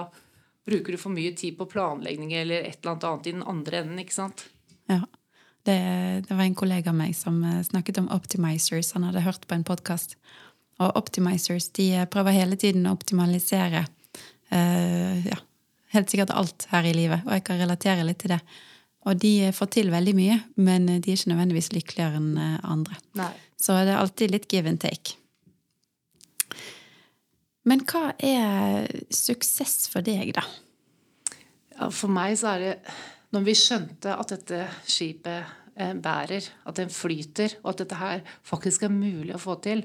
[0.67, 3.81] bruker du for mye tid på planlegging eller et eller annet annet i den andre
[3.85, 4.03] enden.
[4.03, 4.49] ikke sant?
[4.91, 5.05] Ja.
[5.67, 5.79] Det,
[6.29, 8.95] det var en kollega av meg som eh, snakket om optimizers.
[8.97, 10.17] Han hadde hørt på en podkast.
[10.81, 15.39] Og optimizers de eh, prøver hele tiden å optimalisere uh, ja,
[15.95, 17.27] helt sikkert alt her i livet.
[17.27, 18.41] Og jeg kan relatere litt til det.
[19.09, 22.99] Og de får til veldig mye, men de er ikke nødvendigvis lykkeligere enn andre.
[23.17, 23.31] Nei.
[23.61, 25.17] Så det er alltid litt give and take.
[27.69, 30.45] Men hva er suksess for deg, da?
[31.77, 32.75] Ja, for meg så er det
[33.35, 38.25] Når vi skjønte at dette skipet eh, bærer, at den flyter, og at dette her
[38.47, 39.85] faktisk er mulig å få til,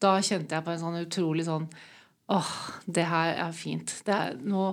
[0.00, 1.68] da kjente jeg på en sånn utrolig sånn
[2.26, 2.48] Åh,
[2.90, 3.92] det her er fint.
[4.10, 4.72] Er, nå,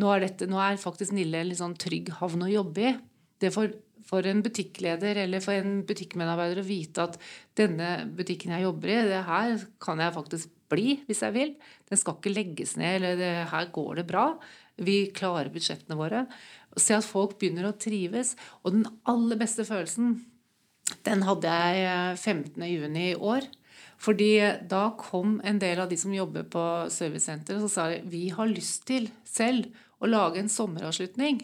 [0.00, 2.92] nå, er dette, nå er faktisk Nille en litt sånn trygg havn å jobbe i.
[3.44, 3.74] Det for,
[4.08, 7.18] for en butikkleder eller for en butikkmedarbeider å vite at
[7.60, 11.54] denne butikken jeg jobber i, det her kan jeg faktisk bli hvis jeg vil.
[11.90, 14.26] Den skal ikke legges ned, eller det, her går det bra.
[14.80, 16.24] Vi klarer budsjettene våre.
[16.76, 18.34] Se at folk begynner å trives.
[18.62, 20.18] Og den aller beste følelsen,
[21.06, 22.66] den hadde jeg eh, 15.
[22.70, 23.48] juni i år.
[24.04, 24.30] Fordi
[24.68, 26.62] da kom en del av de som jobber på
[26.92, 29.70] servicesenteret, og sa de, vi har lyst til selv
[30.02, 31.40] å lage en sommeravslutning.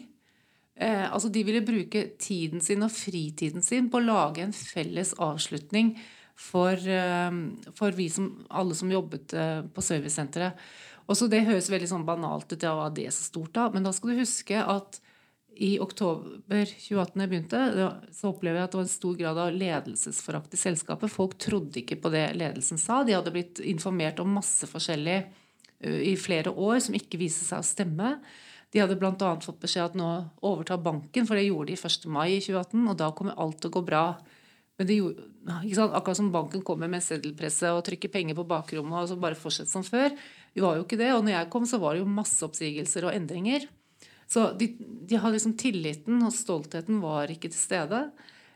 [0.75, 5.13] Eh, altså De ville bruke tiden sin og fritiden sin på å lage en felles
[5.21, 5.95] avslutning
[6.35, 7.31] for, eh,
[7.77, 10.57] for som, alle som jobbet eh, på servicesenteret.
[11.11, 13.65] Så Det høres veldig sånn banalt ut, ja, hva er det så stort da?
[13.69, 15.01] Men da skal du huske at
[15.55, 17.59] i oktober 2018 jeg begynte,
[18.15, 21.11] så opplever jeg at det var en stor grad av ledelsesforakt i selskapet.
[21.11, 23.01] Folk trodde ikke på det ledelsen sa.
[23.03, 25.19] De hadde blitt informert om masse forskjellig
[25.81, 28.15] i flere år som ikke viste seg å stemme.
[28.71, 29.31] De hadde bl.a.
[29.43, 30.09] fått beskjed at nå
[30.47, 32.07] overtar banken, for det gjorde de 1.
[32.07, 34.05] mai i 2018, og da kommer alt til å gå bra.
[34.79, 35.27] Men det gjorde?
[35.91, 39.73] Akkurat som banken kommer med seddelpresse og trykker penger på bakrommet og så bare fortsetter
[39.73, 40.15] som før.
[40.55, 41.11] Vi var jo ikke det.
[41.17, 43.67] Og når jeg kom, så var det jo masse oppsigelser og endringer.
[44.31, 48.05] Så de, de har liksom tilliten og stoltheten var ikke til stede.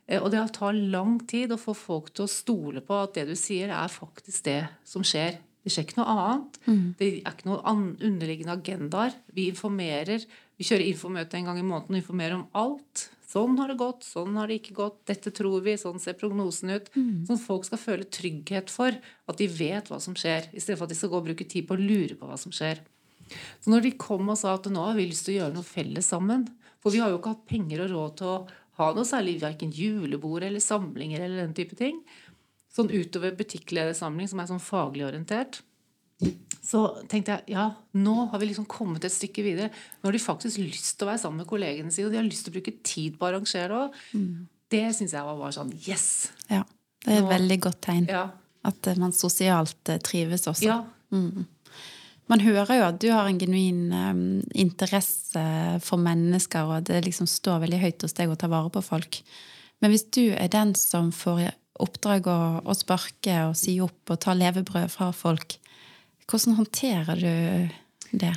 [0.07, 3.25] Eh, Og det tar lang tid å få folk til å stole på at det
[3.27, 5.41] du sier, er faktisk det som skjer.
[5.65, 6.59] Det skjer ikke noe annet.
[6.99, 9.15] Det er ikke noen underliggende agendaer.
[9.33, 10.23] Vi informerer.
[10.55, 13.09] Vi kjører informøte en gang i måneden og informerer om alt.
[13.25, 16.69] Sånn har det gått, sånn har det ikke gått, dette tror vi, sånn ser prognosen
[16.77, 16.85] ut.
[17.27, 20.77] Sånn at folk skal føle trygghet for at de vet hva som skjer, i stedet
[20.77, 22.79] for at de skal gå og bruke tid på å lure på hva som skjer.
[23.33, 25.65] Så når de kom og sa at nå har vi lyst til å gjøre noe
[25.65, 26.43] felles sammen
[26.83, 28.35] For vi har jo ikke hatt penger og råd til å
[28.77, 32.01] ha noe særlig verken julebord eller samlinger eller den type ting.
[32.75, 35.61] Sånn utover butikkledersamling som er sånn faglig orientert.
[36.65, 39.71] Så tenkte jeg ja, nå har vi liksom kommet et stykke videre.
[40.01, 42.27] Nå har de faktisk lyst til å være sammen med kollegene sine, og de har
[42.27, 43.97] lyst til å bruke tid på å arrangere òg.
[44.75, 46.05] Det syns jeg var, var sånn yes!
[46.51, 46.61] Ja,
[47.05, 48.07] det er et Nå- veldig godt tegn.
[48.11, 48.27] Ja.
[48.65, 50.65] At eh, man sosialt eh, trives også.
[50.67, 50.79] ja.
[52.31, 54.23] Man hører jo at du har en genuin um,
[54.57, 55.41] interesse
[55.85, 59.19] for mennesker, og det liksom står veldig høyt hos deg å ta vare på folk.
[59.83, 61.51] Men hvis du er den som får
[61.83, 65.57] oppdrag å, å sparke og si opp og ta levebrød fra folk,
[66.25, 68.33] hvordan håndterer du det?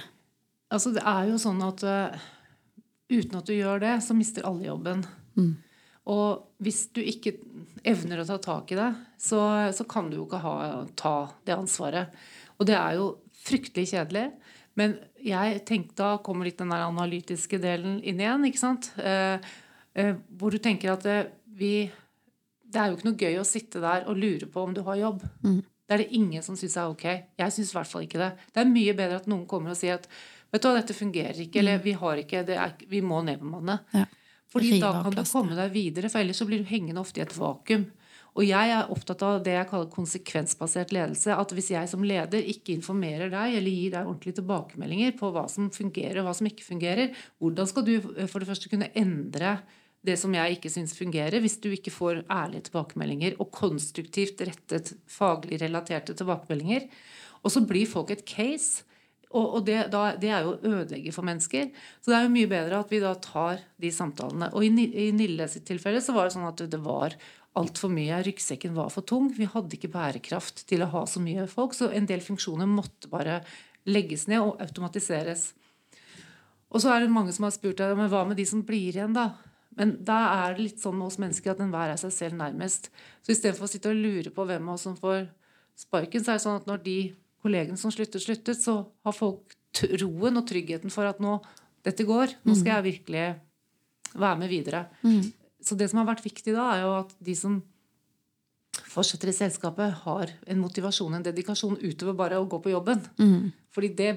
[0.69, 2.27] Altså, det er jo sånn at uh,
[3.09, 5.07] uten at du gjør det, så mister alle jobben.
[6.09, 7.37] Og hvis du ikke
[7.87, 9.41] evner å ta tak i det, så,
[9.77, 10.55] så kan du jo ikke ha,
[10.97, 11.15] ta
[11.45, 12.15] det ansvaret.
[12.59, 13.11] Og det er jo
[13.49, 14.27] fryktelig kjedelig.
[14.79, 18.47] Men jeg tenkte, da kommer litt den der analytiske delen inn igjen.
[18.47, 18.93] ikke sant?
[19.03, 19.41] Eh,
[19.99, 21.91] eh, hvor du tenker at eh, vi
[22.69, 24.99] Det er jo ikke noe gøy å sitte der og lure på om du har
[25.01, 25.23] jobb.
[25.89, 27.05] Det er det ingen som syns er ok.
[27.41, 28.29] Jeg syns i hvert fall ikke det.
[28.53, 30.05] Det er mye bedre at noen kommer og sier at
[30.53, 33.79] vet du hva, dette fungerer ikke, eller vi har ikke, det er, vi må nedbemanne.
[33.97, 34.05] Ja.
[34.53, 37.25] Fordi da kan du komme deg videre, for ellers så blir du hengende ofte i
[37.25, 37.89] et vakuum.
[38.39, 41.35] Og jeg er opptatt av det jeg kaller konsekvensbasert ledelse.
[41.35, 45.49] At hvis jeg som leder ikke informerer deg eller gir deg ordentlige tilbakemeldinger på hva
[45.51, 48.93] som fungerer og hva som ikke fungerer, hvordan skal du eh, for det første kunne
[48.99, 49.57] endre
[50.07, 54.95] det som jeg ikke syns fungerer, hvis du ikke får ærlige tilbakemeldinger og konstruktivt rettet,
[55.11, 56.87] faglig relaterte tilbakemeldinger.
[57.43, 58.85] Og så blir folk et case.
[59.29, 61.67] Og, det, da, det, er jo å ødelegge for mennesker.
[62.01, 64.49] Så det er jo mye bedre at vi da tar de samtalene.
[64.57, 67.17] Og i, i Nille sitt tilfelle så var det sånn at det var
[67.59, 68.21] altfor mye.
[68.27, 69.31] Ryggsekken var for tung.
[69.35, 73.11] Vi hadde ikke bærekraft til å ha så mye folk, så en del funksjoner måtte
[73.13, 73.41] bare
[73.89, 75.53] legges ned og automatiseres.
[76.69, 78.93] Og så er det mange som har spurt deg, men hva med de som blir
[78.93, 79.31] igjen, da?
[79.79, 82.91] Men da er det litt sånn med oss mennesker at enhver er seg selv nærmest.
[83.23, 85.29] Så istedenfor å sitte og lure på hvem av oss som får
[85.79, 86.99] sparken, så er det sånn at når de
[87.45, 91.39] kollegene som sluttet, sluttet, så har folk troen og tryggheten for at nå
[91.87, 92.41] dette går.
[92.43, 93.27] Nå skal jeg virkelig
[94.19, 94.83] være med videre.
[95.05, 95.23] Mm.
[95.69, 97.59] Så det som har vært viktig da, er jo at de som
[98.89, 103.03] fortsetter i selskapet, har en motivasjon, en dedikasjon utover bare å gå på jobben.
[103.21, 103.51] Mm.
[103.75, 104.13] Fordi det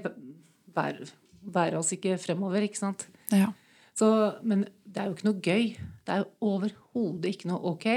[0.72, 3.08] bærer, bærer, oss ikke fremover, ikke sant.
[3.34, 3.49] Ja.
[3.97, 4.08] Så,
[4.47, 5.66] men det er jo ikke noe gøy.
[6.06, 7.88] Det er jo overhodet ikke noe ok.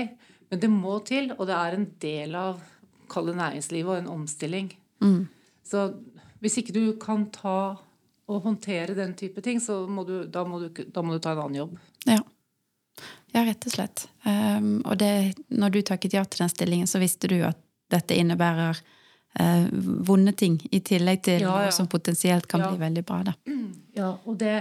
[0.50, 2.60] Men det må til, og det er en del av
[3.12, 4.72] kalle næringslivet og en omstilling.
[5.04, 5.24] Mm.
[5.64, 5.86] Så
[6.42, 7.58] hvis ikke du kan ta
[8.24, 11.34] og håndtere den type ting, så må du, da, må du, da må du ta
[11.34, 11.74] en annen jobb.
[12.08, 12.20] Ja.
[13.34, 14.06] Ja, rett og slett.
[14.22, 17.58] Um, og det, når du takket ja til den stillingen, så visste du at
[17.90, 18.78] dette innebærer
[19.40, 19.66] uh,
[20.06, 21.66] vonde ting i tillegg til ja, ja.
[21.66, 22.70] noe som potensielt kan ja.
[22.70, 23.22] bli veldig bra.
[23.30, 23.36] Da.
[23.94, 24.56] Ja, og det,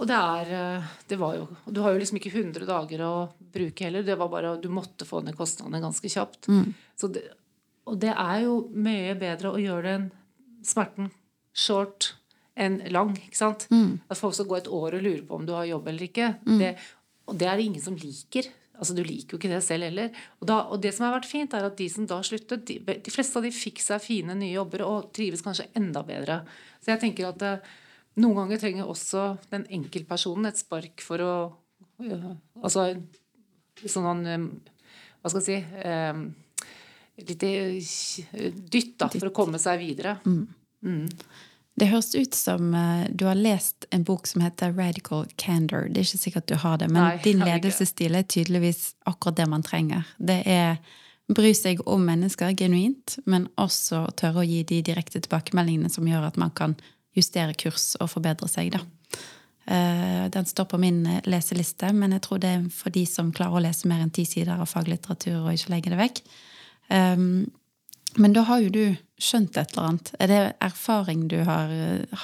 [0.00, 3.10] og det er eh, det var jo, Du har jo liksom ikke 100 dager å
[3.36, 4.00] bruke heller.
[4.02, 6.48] det var bare, Du måtte få ned kostnadene ganske kjapt.
[6.48, 6.70] Mm.
[7.12, 7.22] Det,
[7.84, 10.06] og det er jo mye bedre å gjøre den
[10.64, 11.12] smerten
[11.52, 12.14] short
[12.56, 13.12] enn lang.
[13.20, 13.68] ikke sant?
[13.68, 14.00] Mm.
[14.08, 16.30] At folk skal gå et år og lure på om du har jobb eller ikke.
[16.46, 16.58] Mm.
[16.62, 16.72] Det,
[17.28, 18.50] og det er det ingen som liker.
[18.74, 20.10] Altså, Du liker jo ikke det selv heller.
[20.40, 22.78] Og, da, og, det som har vært fint, er at de som da sluttet, de,
[22.82, 26.40] de, fleste av de fikk seg fine nye jobber og trives kanskje enda bedre.
[26.82, 27.74] Så jeg tenker at uh,
[28.20, 31.34] noen ganger trenger også den enkeltpersonen et spark for å
[32.02, 32.90] uh, Altså
[33.90, 34.48] sånn um,
[35.22, 36.26] Hva skal jeg si um,
[37.14, 37.44] Litt
[38.74, 40.16] dytt, da, for å komme seg videre.
[40.26, 40.40] Mm.
[40.82, 41.04] Mm.
[41.74, 45.88] Det høres ut som uh, du har lest en bok som heter Radical Candor.
[45.90, 49.48] Det er ikke sikkert du har det, men Nei, din ledelsesstil er tydeligvis akkurat det
[49.50, 50.06] man trenger.
[50.18, 50.78] Det er
[51.34, 56.28] bry seg om mennesker genuint, men også tørre å gi de direkte tilbakemeldingene som gjør
[56.28, 56.76] at man kan
[57.16, 58.76] justere kurs og forbedre seg.
[58.76, 58.84] da.
[59.64, 63.58] Uh, den står på min leseliste, men jeg tror det er for de som klarer
[63.58, 66.24] å lese mer enn ti sider av faglitteratur og ikke legge det vekk.
[66.92, 67.46] Um,
[68.20, 68.84] men da har jo du
[69.20, 70.10] skjønt et eller annet.
[70.18, 71.70] Er det erfaring du har,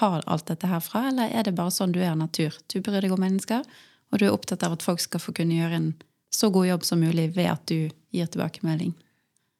[0.01, 2.57] har alt dette her fra, eller er det bare sånn du er av natur?
[2.72, 3.62] Du bryr deg om mennesker,
[4.11, 5.93] og du er opptatt av at folk skal få kunne gjøre en
[6.34, 8.95] så god jobb som mulig ved at du gir tilbakemelding?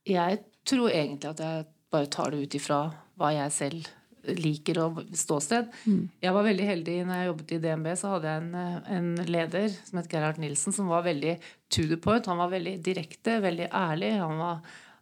[0.09, 2.83] Jeg tror egentlig at jeg bare tar det ut ifra
[3.18, 3.89] hva jeg selv
[4.37, 5.70] liker og ståsted.
[5.89, 6.03] Mm.
[6.22, 9.68] Jeg var veldig heldig når jeg jobbet i DNB, så hadde jeg en, en leder
[9.72, 11.39] som het Gerhard Nilsen, som var veldig
[11.72, 12.28] to the point.
[12.28, 14.12] Han var veldig direkte, veldig ærlig.
[14.20, 14.61] Han var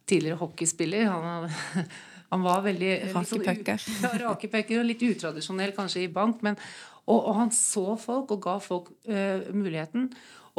[0.09, 1.11] tidligere hockeyspiller.
[1.11, 1.49] Han,
[2.29, 3.81] han var veldig eh, Rakepucker.
[3.81, 6.43] Sånn, ja, rakepucker og litt utradisjonell kanskje i bank.
[6.45, 6.59] Men,
[7.07, 10.09] og, og, han så folk og ga folk uh, muligheten.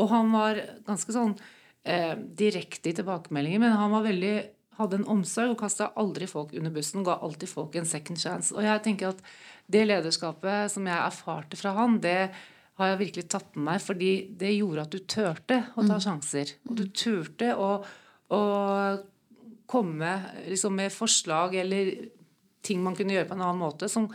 [0.00, 4.34] Og han var ganske sånn uh, direkte i tilbakemeldinger, men han var veldig
[4.80, 7.04] hadde en omsorg og kasta aldri folk under bussen.
[7.06, 8.54] Ga alltid folk en second chance.
[8.56, 9.20] Og jeg tenker at
[9.70, 12.32] det lederskapet som jeg erfarte fra han, det
[12.80, 16.04] har jeg virkelig tatt med meg, fordi det gjorde at du turte å ta mm.
[16.06, 16.54] sjanser.
[16.70, 17.72] Og du turte å,
[18.32, 18.40] å
[19.70, 20.10] komme
[20.48, 21.92] liksom, med forslag eller
[22.66, 24.08] ting man kunne gjøre på en annen måte, som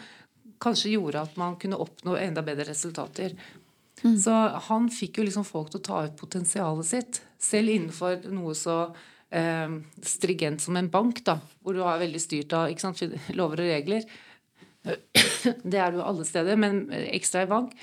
[0.62, 3.36] kanskje gjorde at man kunne oppnå enda bedre resultater.
[4.03, 4.18] Mm.
[4.22, 4.34] Så
[4.68, 8.78] han fikk jo liksom folk til å ta ut potensialet sitt, selv innenfor noe så
[9.32, 13.03] eh, strigent som en bank, da, hvor du er veldig styrt av sant,
[13.39, 14.08] lover og regler.
[15.72, 17.74] Det er du alle steder, men ekstra i bank.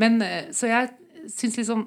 [0.00, 0.92] Men, eh, så jeg
[1.32, 1.86] syns liksom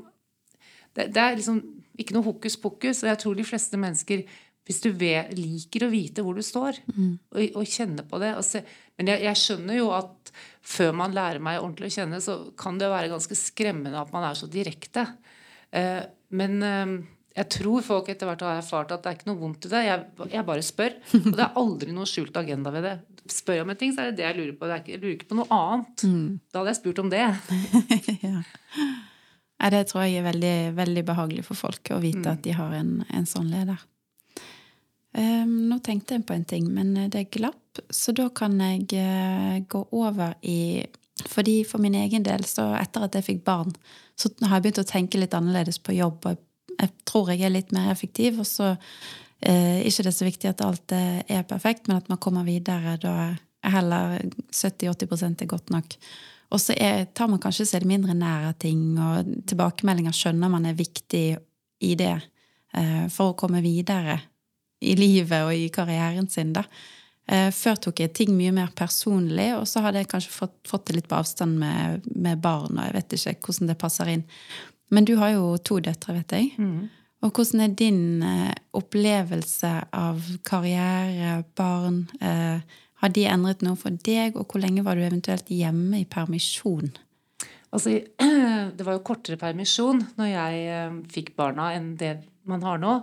[0.95, 1.59] det, det, er liksom
[1.99, 4.23] ikke noe hokus pokus, og jeg tror de fleste mennesker
[4.65, 7.13] hvis du liker å vite hvor du står, mm.
[7.35, 8.63] og, og, kjenne på det se,
[8.97, 10.31] Men jeg, jeg, skjønner jo at
[10.65, 14.25] før man lærer meg ordentlig å kjenne, så kan det være ganske skremmende at man
[14.25, 15.05] er så direkte.
[15.69, 16.01] Eh,
[16.33, 16.95] men eh,
[17.35, 19.81] jeg tror folk etter hvert har erfart at det er ikke noe vondt i det.
[19.85, 20.93] Jeg, jeg bare spør.
[21.19, 22.95] Og det er aldri noe skjult agenda ved det.
[23.31, 24.69] Spør jeg om en ting, så er det det jeg lurer på.
[24.71, 26.05] Ikke, jeg lurer ikke på noe annet.
[26.07, 26.29] Mm.
[26.49, 27.25] Da hadde jeg spurt om det.
[28.29, 28.37] ja.
[29.75, 32.31] Det tror jeg er veldig, veldig behagelig for folk å vite mm.
[32.31, 33.83] at de har en, en sånn leder.
[35.15, 38.89] Um, nå tenkte jeg på en ting, men eh, det glapp, så da kan jeg
[38.99, 40.85] uh, gå over i
[41.25, 43.71] fordi For min egen del, så etter at jeg fikk barn,
[44.19, 46.27] så har jeg begynt å tenke litt annerledes på jobb.
[46.27, 48.73] Og Jeg tror jeg er litt mer effektiv, og så
[49.39, 52.43] eh, ikke det er så viktig at alt eh, er perfekt, men at man kommer
[52.43, 52.97] videre.
[52.99, 53.13] Da
[53.63, 54.17] er heller
[54.51, 55.95] 70-80% er godt nok.
[56.51, 56.75] Og så
[57.15, 61.25] tar man kanskje seg mindre nær av ting, og tilbakemeldinger skjønner man er viktig
[61.79, 62.13] i det
[62.75, 64.19] eh, for å komme videre
[64.81, 66.53] i livet og i karrieren sin.
[66.53, 66.65] da.
[67.27, 70.85] Eh, før tok jeg ting mye mer personlig, og så hadde jeg kanskje fått, fått
[70.89, 74.25] det litt på avstand med, med barn, og jeg vet ikke hvordan det passer inn.
[74.93, 76.51] Men du har jo to døtre, vet jeg.
[77.25, 82.03] Og hvordan er din eh, opplevelse av karriere, barn?
[82.21, 86.05] Eh, har de endret noe for deg, og hvor lenge var du eventuelt hjemme i
[86.09, 86.93] permisjon?
[87.73, 87.97] Altså,
[88.77, 92.99] det var jo kortere permisjon når jeg eh, fikk barna enn det man har nå.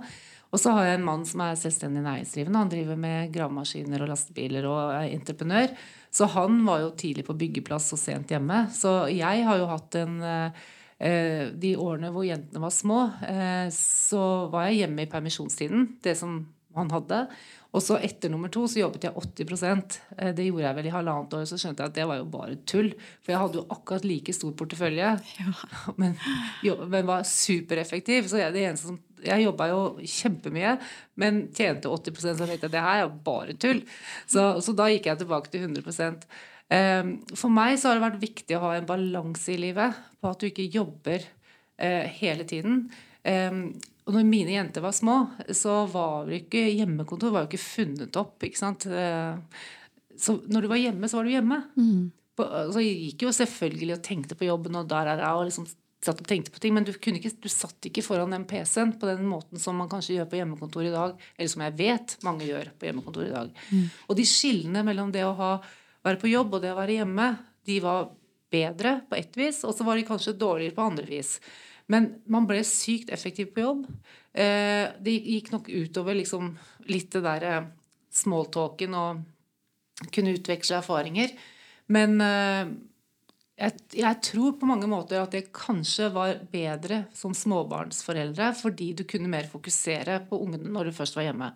[0.52, 2.60] Og så har jeg en mann som er selvstendig næringsdrivende.
[2.60, 5.72] Han driver med gravemaskiner og lastebiler og er entreprenør.
[6.12, 8.66] Så han var jo tidlig på byggeplass og sent hjemme.
[8.76, 14.50] Så jeg har jo hatt en eh, De årene hvor jentene var små, eh, så
[14.52, 15.88] var jeg hjemme i permisjonstiden.
[16.04, 16.42] Det som
[16.76, 17.24] han hadde.
[17.72, 20.92] Og så etter nummer to så jobbet jeg 80 Eh, Det gjorde jeg vel i
[20.92, 21.44] halvannet år.
[21.48, 22.92] Så skjønte jeg at det var jo bare tull.
[23.22, 25.14] For jeg hadde jo akkurat like stor portefølje.
[26.00, 26.16] Men,
[26.62, 28.28] jo, men var supereffektiv.
[28.28, 30.76] Så jeg, det eneste som, jeg jobba jo kjempemye,
[31.20, 33.82] men tjente 80% så tenkte jeg det her er bare tull.
[34.26, 36.16] Så, så da gikk jeg tilbake til 100
[36.72, 37.04] Eh,
[37.36, 39.96] For meg så har det vært viktig å ha en balanse i livet.
[40.22, 41.20] På at du ikke jobber
[41.76, 42.86] eh, hele tiden.
[43.28, 43.58] Eh,
[44.06, 45.18] og når mine jenter var små,
[45.54, 48.38] så var jo ikke hjemmekontor var jo ikke funnet opp.
[48.42, 48.86] ikke sant?
[48.86, 49.36] Eh,
[50.22, 51.60] Så når du var hjemme, så var du hjemme.
[51.76, 52.10] Mm.
[52.72, 55.66] Så jeg gikk jo selvfølgelig og tenkte på jobben, og der er jeg, og liksom
[56.02, 59.06] satt og tenkte på ting, men du, ikke, du satt ikke foran den PC-en på
[59.06, 62.48] den måten som man kanskje gjør på hjemmekontor i dag, eller som jeg vet mange
[62.48, 63.52] gjør på hjemmekontor i dag.
[64.08, 65.52] Og de skillene mellom det å ha,
[66.02, 67.28] være på jobb og det å være hjemme,
[67.70, 68.10] de var
[68.52, 71.36] bedre på ett vis, og så var de kanskje dårligere på andre vis.
[71.92, 73.86] Men man ble sykt effektiv på jobb.
[74.32, 76.52] Eh, det gikk nok utover liksom
[76.90, 77.56] litt det derre
[78.12, 81.32] smalltalken og kunne utveksle erfaringer.
[81.92, 82.72] Men eh,
[83.62, 89.04] jeg, jeg tror på mange måter at det kanskje var bedre som småbarnsforeldre, fordi du
[89.08, 91.52] kunne mer fokusere på ungene når du først var hjemme.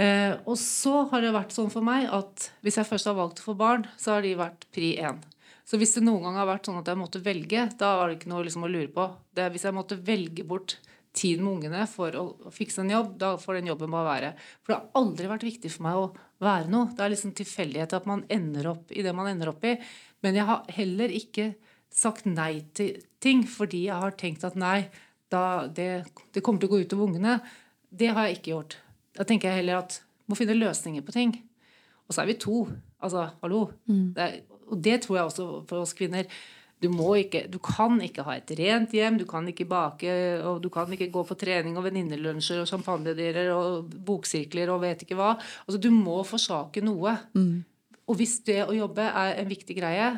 [0.00, 3.42] Eh, og så har det vært sånn for meg at hvis jeg først har valgt
[3.42, 5.20] å få barn, så har de vært pri én.
[5.68, 8.18] Så hvis det noen gang har vært sånn at jeg måtte velge, da var det
[8.18, 9.06] ikke noe liksom å lure på.
[9.36, 10.78] Det, hvis jeg måtte velge bort
[11.12, 14.30] tiden med ungene for å, å fikse en jobb, da får den jobben bare være.
[14.62, 16.06] For det har aldri vært viktig for meg å
[16.42, 16.90] være noe.
[16.96, 19.76] Det er liksom tilfeldighet at man ender opp i det man ender opp i.
[20.22, 21.52] Men jeg har heller ikke
[21.92, 24.86] sagt nei til ting fordi jeg har tenkt at nei,
[25.32, 25.90] det,
[26.34, 27.36] det kommer til å gå ut over ungene.
[27.88, 28.78] Det har jeg ikke gjort.
[29.16, 31.36] Da tenker jeg heller at må finne løsninger på ting.
[32.08, 32.64] Og så er vi to.
[33.02, 33.66] Altså, hallo.
[34.16, 34.42] Det er,
[34.72, 36.28] og det tror jeg også for oss kvinner.
[36.82, 40.62] Du, må ikke, du kan ikke ha et rent hjem, du kan ikke bake, og
[40.64, 45.18] du kan ikke gå på trening og venninnelunsjer og champagnedyrer og boksirkler og vet ikke
[45.18, 45.36] hva.
[45.66, 47.14] Altså, du må forsake noe.
[48.10, 50.08] Og hvis det å jobbe er en viktig greie,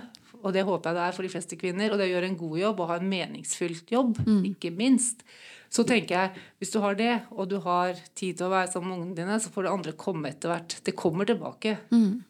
[0.44, 2.38] og det håper jeg det er for de fleste kvinner, og det å gjøre en
[2.40, 4.18] god jobb og ha en meningsfylt jobb,
[4.50, 5.24] ikke minst,
[5.72, 8.92] så tenker jeg hvis du har det, og du har tid til å være sammen
[8.92, 10.76] med ungene dine, så får det andre komme etter hvert.
[10.86, 11.78] Det kommer tilbake.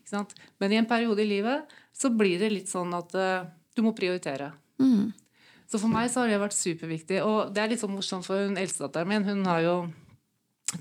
[0.00, 0.32] Ikke sant?
[0.62, 3.44] Men i en periode i livet så blir det litt sånn at uh,
[3.74, 4.52] du må prioritere.
[5.68, 7.20] Så for meg så har det vært superviktig.
[7.24, 9.26] Og det er litt sånn morsomt for hun eldstedatteren min.
[9.26, 9.76] Hun har jo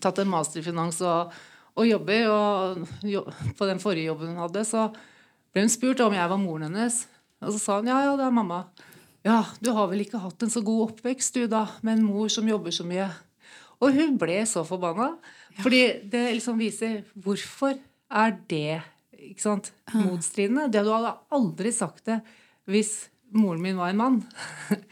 [0.03, 1.33] tatt en master i finans og,
[1.77, 2.29] og jobber.
[2.29, 4.87] Og på den forrige jobben hun hadde, så
[5.53, 7.03] ble hun spurt om jeg var moren hennes.
[7.43, 8.63] Og så sa hun ja, ja, det er mamma.
[9.23, 12.31] Ja, du har vel ikke hatt en så god oppvekst, du da, med en mor
[12.31, 13.07] som jobber så mye.
[13.83, 15.13] Og hun ble så forbanna.
[15.61, 17.77] Fordi det liksom viser hvorfor
[18.13, 18.81] er det
[19.23, 20.69] ikke sant, motstridende.
[20.71, 22.19] Det du hadde aldri sagt det
[22.69, 22.93] hvis
[23.33, 24.19] moren min var en mann.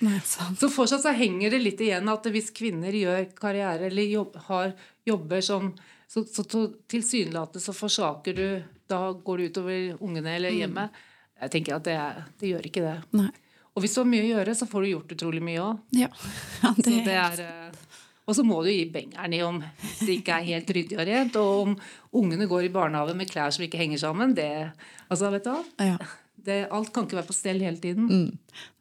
[0.06, 0.20] Nei.
[0.24, 4.74] Så fortsatt så henger det litt igjen at hvis kvinner gjør karriere eller jobb, har
[5.08, 5.72] jobber som
[6.12, 8.48] så, så, så tilsynelatende så forsaker du
[8.92, 10.98] Da går det utover ungene eller hjemmet.
[11.40, 11.98] Jeg tenker at det,
[12.42, 12.96] det gjør ikke det.
[13.16, 13.30] Nei.
[13.72, 15.86] Og hvis du har mye å gjøre, så får du gjort utrolig mye òg.
[15.96, 16.10] Ja.
[16.64, 20.18] ja det, Så det er eh, Og så må du gi bengeren i om det
[20.18, 21.78] ikke er helt ryddig og rent, og om
[22.20, 24.36] ungene går i barnehage med klær som ikke henger sammen.
[24.36, 24.50] Det,
[25.08, 25.64] altså, vet du hva?
[25.94, 25.98] ja.
[26.46, 28.08] Det, alt kan ikke være på stell hele tiden.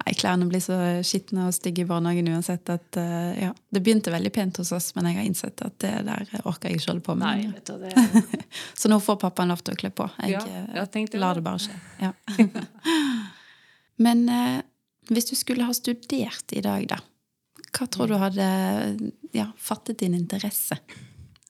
[0.01, 4.15] Nei, klærne blir så skitne og stygge i barnehagen uansett at uh, ja, Det begynte
[4.15, 7.05] veldig pent hos oss, men jeg har innsett at det der orker jeg ikke holde
[7.11, 7.27] på med.
[7.27, 8.49] Nei, vet du, det,
[8.81, 10.09] Så nå får pappaen lov til å kle på.
[10.23, 11.43] Jeg Ja, eh, jeg lar det.
[11.43, 11.79] det bare skje.
[12.01, 12.15] Ja.
[14.07, 14.59] Men uh,
[15.13, 17.03] hvis du skulle ha studert i dag, da?
[17.71, 18.51] Hva tror du hadde
[19.37, 20.81] ja, fattet din interesse?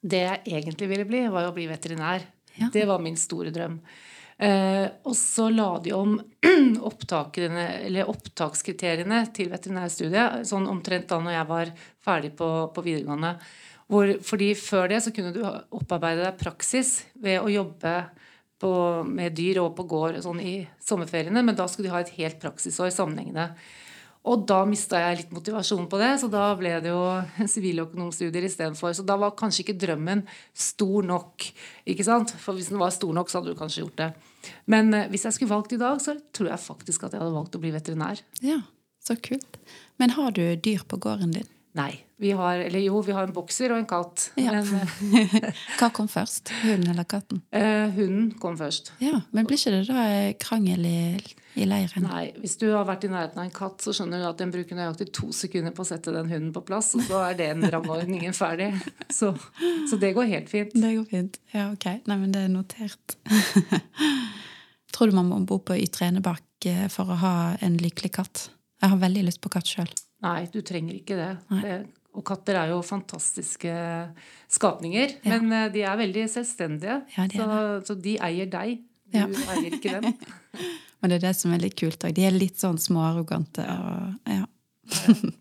[0.00, 2.24] det jeg egentlig ville bli, var å bli veterinær.
[2.56, 2.70] Ja.
[2.72, 3.78] Det var min store drøm.
[4.40, 6.14] Eh, og så la de om
[6.90, 13.34] opptakskriteriene til veterinærstudiet sånn omtrent da når jeg var ferdig på, på videregående.
[13.90, 17.94] Hvor, fordi før det så kunne du opparbeide deg praksis ved å jobbe
[18.60, 18.70] på,
[19.04, 22.38] med dyr og på gård sånn i sommerferiene, men da skulle de ha et helt
[22.40, 23.50] praksisår sammenhengende.
[24.30, 27.04] Og da mista jeg litt motivasjon på det, så da ble det jo
[27.54, 28.92] siviløkonomstudier istedenfor.
[28.96, 30.20] Så da var kanskje ikke drømmen
[30.52, 31.34] stor nok.
[31.88, 32.32] ikke sant?
[32.40, 34.10] For hvis den var stor nok, så hadde du kanskje gjort det.
[34.70, 37.34] Men eh, hvis jeg skulle valgt i dag, så tror jeg faktisk at jeg hadde
[37.36, 38.20] valgt å bli veterinær.
[38.44, 38.60] Ja,
[39.04, 39.58] så kult.
[40.00, 41.48] Men har du dyr på gården din?
[41.78, 41.92] Nei.
[42.20, 44.26] Vi har, eller jo, vi har en bokser og en katt.
[44.36, 44.50] Ja.
[44.52, 44.88] Men
[45.78, 46.50] Hva kom først?
[46.64, 47.40] Hunden eller katten?
[47.56, 48.90] eh, hunden kom først.
[49.00, 50.02] Ja, Men blir ikke det da
[50.42, 50.98] krangel i,
[51.58, 52.04] i leiren?
[52.06, 54.52] Nei, Hvis du har vært i nærheten av en katt, så skjønner du at den
[54.54, 57.64] bruker nøyaktig to sekunder på å sette den hunden på plass, og så er den
[57.72, 58.70] rammeordningen ferdig.
[59.10, 59.32] Så,
[59.90, 60.74] så det går helt fint.
[60.74, 61.40] Det går fint.
[61.54, 61.86] Ja, ok.
[62.06, 63.16] Nei, men det er notert.
[64.94, 68.48] Tror du man må bo på Ytre Enebakk eh, for å ha en lykkelig katt?
[68.82, 69.90] Jeg har veldig lyst på katt sjøl.
[70.24, 71.32] Nei, du trenger ikke det.
[71.62, 71.78] Det
[72.10, 73.70] og katter er jo fantastiske
[74.50, 75.36] skapninger, Ja.
[75.38, 76.96] men eh, de er veldig selvstendige.
[77.14, 77.58] Ja, de er så,
[77.92, 78.80] så de eier deg.
[79.10, 79.28] Du Ja.
[79.54, 80.16] eier ikke dem.
[81.00, 82.14] Men det er det som er litt kult òg.
[82.16, 83.64] De er litt sånn småarrogante.
[83.64, 84.44] Og, ja.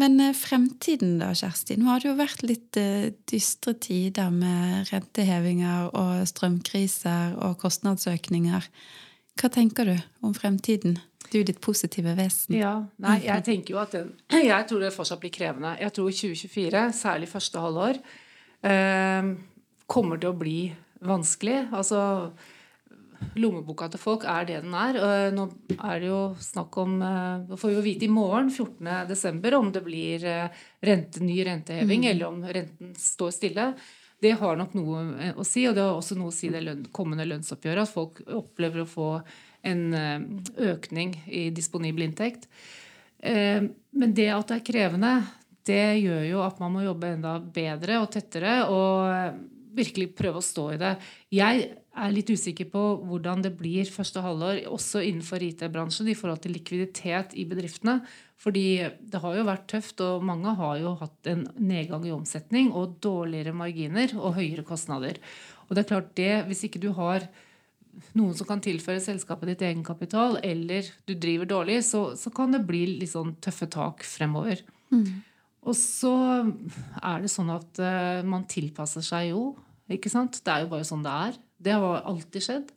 [0.00, 1.76] Men eh, fremtiden da, Kjersti?
[1.78, 8.68] Nå har det jo vært litt eh, dystre tider med rentehevinger og strømkriser og kostnadsøkninger.
[9.40, 10.98] Hva tenker du om fremtiden?
[11.32, 12.56] Du ditt positive vesen.
[12.58, 14.10] Ja, nei, jeg tenker jo at den,
[14.52, 15.76] Jeg tror det fortsatt blir krevende.
[15.80, 18.00] Jeg tror 2024, særlig første halvår,
[18.68, 19.30] eh,
[19.86, 20.58] kommer til å bli
[21.04, 21.68] vanskelig.
[21.72, 22.02] Altså
[23.40, 24.98] Lommeboka til folk er det den er.
[24.98, 25.46] og Nå
[25.78, 29.72] er det jo snakk om eh, Nå får vi jo vite i morgen, 14.12., om
[29.72, 33.72] det blir eh, rente, ny renteheving, eller om renten står stille.
[34.22, 36.62] Det har nok noe eh, å si, og det har også noe å si det
[36.62, 37.88] løn, kommende lønnsoppgjøret.
[37.88, 39.08] At folk opplever å få
[39.66, 40.18] en eh,
[40.72, 42.48] økning i disponibel inntekt.
[43.18, 45.14] Eh, Men det at det er krevende,
[45.66, 49.34] det gjør jo at man må jobbe enda bedre og tettere og eh,
[49.72, 50.96] virkelig prøve å stå i det.
[51.32, 56.40] Jeg er litt usikker på hvordan det blir første halvår, også innenfor IT-bransjen, i forhold
[56.44, 57.98] til likviditet i bedriftene.
[58.40, 58.66] Fordi
[59.12, 62.96] det har jo vært tøft, og mange har jo hatt en nedgang i omsetning og
[63.04, 65.20] dårligere marginer og høyere kostnader.
[65.68, 67.28] Og det er klart det, hvis ikke du har
[68.16, 72.64] noen som kan tilføre selskapet ditt egenkapital, eller du driver dårlig, så, så kan det
[72.68, 74.64] bli litt sånn tøffe tak fremover.
[75.62, 76.14] Og så
[76.98, 79.52] er det sånn at eh, man tilpasser seg jo.
[79.92, 80.40] ikke sant?
[80.42, 81.38] Det er jo bare sånn det er.
[81.62, 82.70] Det har alltid skjedd.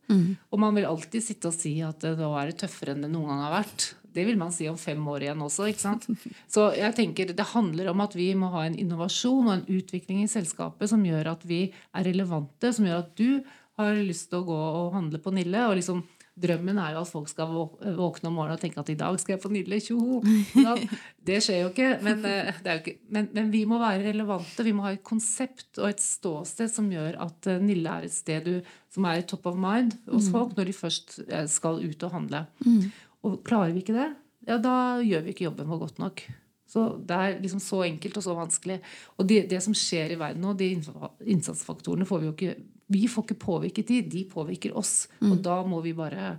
[0.53, 3.31] Og man vil alltid sitte og si at nå er det tøffere enn det noen
[3.31, 3.87] gang har vært.
[4.15, 5.67] Det vil man si om fem år igjen også.
[5.71, 6.07] ikke sant?
[6.53, 10.23] Så jeg tenker det handler om at vi må ha en innovasjon og en utvikling
[10.23, 13.41] i selskapet som gjør at vi er relevante, som gjør at du
[13.75, 15.65] har lyst til å gå og handle på Nille.
[15.67, 16.05] og liksom
[16.35, 17.47] Drømmen er jo at folk skal
[17.95, 19.79] våkne om morgenen og tenke at i dag skal jeg på Nille.
[19.79, 20.19] Tjoho!
[21.25, 22.95] Det skjer jo ikke men, eh, det jo ikke.
[23.15, 24.65] men, men vi må være relevante.
[24.67, 28.13] Vi må ha et konsept og et ståsted som gjør at eh, Nille er et
[28.13, 32.07] sted du, som er top of mind hos folk når de først eh, skal ut
[32.07, 32.45] og handle.
[33.25, 34.11] Og klarer vi ikke det,
[34.45, 36.27] ja, da gjør vi ikke jobben vår godt nok.
[36.69, 38.79] Så Det er liksom så enkelt og så vanskelig.
[39.17, 42.55] Og det, det som skjer i verden nå, de innsatsfaktorene får vi jo ikke
[42.91, 45.07] Vi får ikke påvirket de, de påvirker oss.
[45.31, 46.35] Og da må vi bare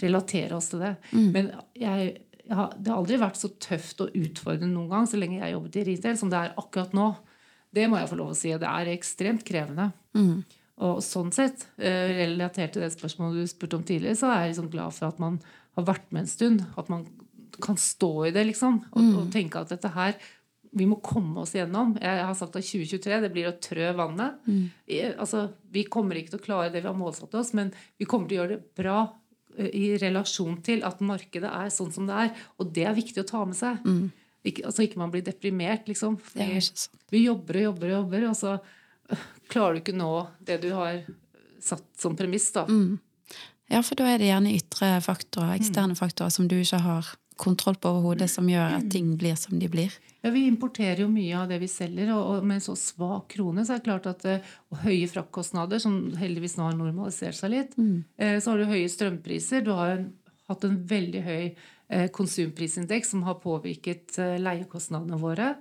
[0.00, 0.94] relatere oss til det.
[1.34, 2.14] Men jeg,
[2.46, 5.54] jeg har, det har aldri vært så tøft og utfordrende noen gang så lenge jeg
[5.56, 7.10] jobbet i retail, som det er akkurat nå.
[7.72, 8.52] Det må jeg få lov å si.
[8.60, 9.90] Det er ekstremt krevende.
[10.82, 14.54] Og sånn sett, eh, relatert til det spørsmålet du spurte om tidligere, så er jeg
[14.54, 15.40] liksom glad for at man
[15.76, 16.64] har vært med en stund.
[16.76, 17.06] At man
[17.62, 18.80] kan stå i det, liksom.
[18.92, 20.16] Og, og tenke at dette her
[20.72, 21.94] vi må komme oss gjennom.
[22.00, 24.38] Jeg har sagt at 2023 det blir å trø vannet.
[24.46, 24.70] Mm.
[25.20, 28.30] altså, vi kommer ikke til å klare det vi har målsatt oss, men vi kommer
[28.30, 29.02] til å gjøre det bra
[29.68, 32.44] i relasjon til at markedet er sånn som det er.
[32.56, 33.84] Og det er viktig å ta med seg.
[34.42, 36.16] Ikke, altså ikke man blir deprimert, liksom.
[37.12, 38.56] Vi jobber og jobber og jobber, og så
[39.52, 41.02] klarer du ikke nå det du har
[41.62, 42.48] satt som premiss.
[42.56, 42.64] da.
[43.72, 47.76] Ja, for da er det gjerne ytre faktorer, eksterne faktorer, som du ikke har kontroll
[47.80, 49.94] på overhodet, som gjør at ting blir som de blir.
[50.22, 53.64] Ja, Vi importerer jo mye av det vi selger, og, med en så svak krone
[53.66, 57.54] så er det klart at eh, og høye fraktkostnader, som heldigvis nå har normalisert seg
[57.54, 58.40] litt, mm.
[58.40, 59.64] så har du høye strømpriser.
[59.66, 60.10] Du har en,
[60.50, 61.44] hatt en veldig høy
[61.92, 65.54] eh, konsumprisindeks som har påvirket eh, leiekostnadene våre.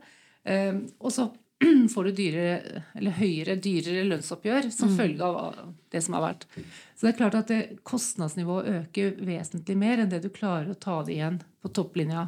[0.44, 1.28] Eh, og så
[1.94, 5.60] får du dyrere, eller høyere, dyrere lønnsoppgjør som følge av
[5.92, 6.46] det som har vært.
[6.96, 10.78] Så det er klart at det, kostnadsnivået øker vesentlig mer enn det du klarer å
[10.80, 12.28] ta det igjen på topplinja.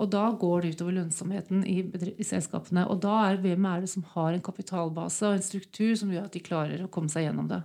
[0.00, 1.78] Og da går det utover lønnsomheten i,
[2.16, 2.86] i selskapene.
[2.88, 6.28] Og da er hvem er det som har en kapitalbase og en struktur som gjør
[6.30, 7.60] at de klarer å komme seg gjennom det.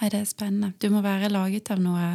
[0.00, 0.74] Nei, det er spennende.
[0.82, 2.08] Du må være laget av noe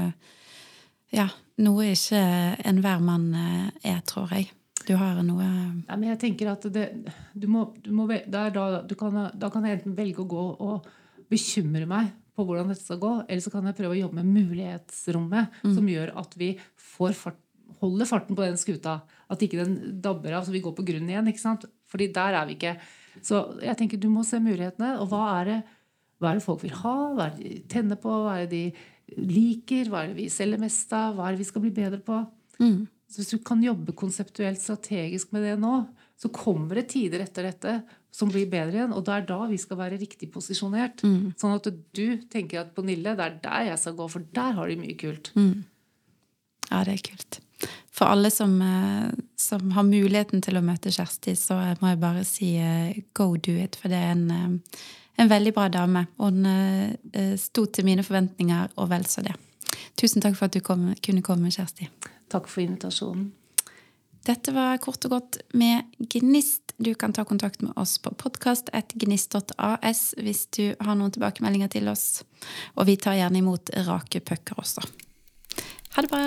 [1.12, 1.28] Ja,
[1.60, 2.20] noe ikke
[2.64, 4.52] enhver mann eh, er, tror jeg.
[4.88, 5.46] Du har noe
[5.88, 6.88] Ja, men jeg tenker at det,
[7.38, 8.48] du må, du må, da,
[8.88, 10.90] du kan, da kan jeg enten velge å gå og
[11.32, 14.48] bekymre meg på hvordan dette skal gå, eller så kan jeg prøve å jobbe med
[14.48, 16.54] mulighetsrommet, som gjør at vi
[16.96, 17.40] får fart,
[17.82, 19.02] holder farten på den skuta.
[19.32, 21.28] At ikke den dabber av, så vi går på grunn igjen.
[21.28, 21.66] ikke sant?
[21.92, 22.76] Fordi der er vi ikke.
[23.24, 24.94] Så jeg tenker du må se mulighetene.
[25.04, 25.60] Og hva er det,
[26.22, 26.96] hva er det folk vil ha?
[27.18, 28.16] Hva er det de tenner på?
[28.26, 29.92] Hva er det de liker?
[29.92, 31.16] Hva er det vi selger mest av?
[31.18, 32.22] Hva er det vi skal bli bedre på?
[33.12, 35.82] Så hvis du kan jobbe konseptuelt strategisk med det nå,
[36.22, 37.82] så kommer det tider etter dette
[38.14, 38.96] som blir bedre igjen.
[38.96, 41.04] Og det er da vi skal være riktig posisjonert.
[41.40, 44.56] Sånn at du tenker at på Nille, det er der jeg skal gå, for der
[44.58, 45.34] har de mye kult.
[46.70, 47.42] Ja, det er kult.
[47.92, 52.24] For alle som, eh, som har muligheten til å møte Kjersti, så må jeg bare
[52.26, 53.76] si eh, go do it.
[53.76, 54.80] For det er en, eh,
[55.18, 56.08] en veldig bra dame.
[56.18, 59.36] Og hun sto til mine forventninger, og vel så det.
[60.00, 61.90] Tusen takk for at du kom, kunne komme, Kjersti.
[62.32, 63.32] Takk for invitasjonen.
[64.26, 66.76] Dette var kort og godt med Gnist.
[66.78, 72.22] Du kan ta kontakt med oss på podkast.gnist.as hvis du har noen tilbakemeldinger til oss.
[72.78, 74.86] Og vi tar gjerne imot rake pucker også.
[75.96, 76.22] Ha det bra.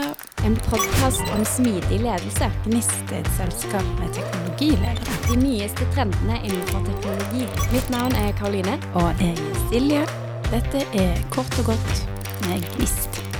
[0.44, 2.50] En podkast om smidig ledelse.
[2.66, 5.20] Gnist er et selskap med teknologiledere.
[5.30, 7.46] De nyeste trendene innenfor teknologi.
[7.72, 8.76] Mitt navn er Karoline.
[8.98, 10.02] Og jeg er Silje.
[10.50, 12.04] Dette er Kort og godt
[12.44, 13.33] med Gnist.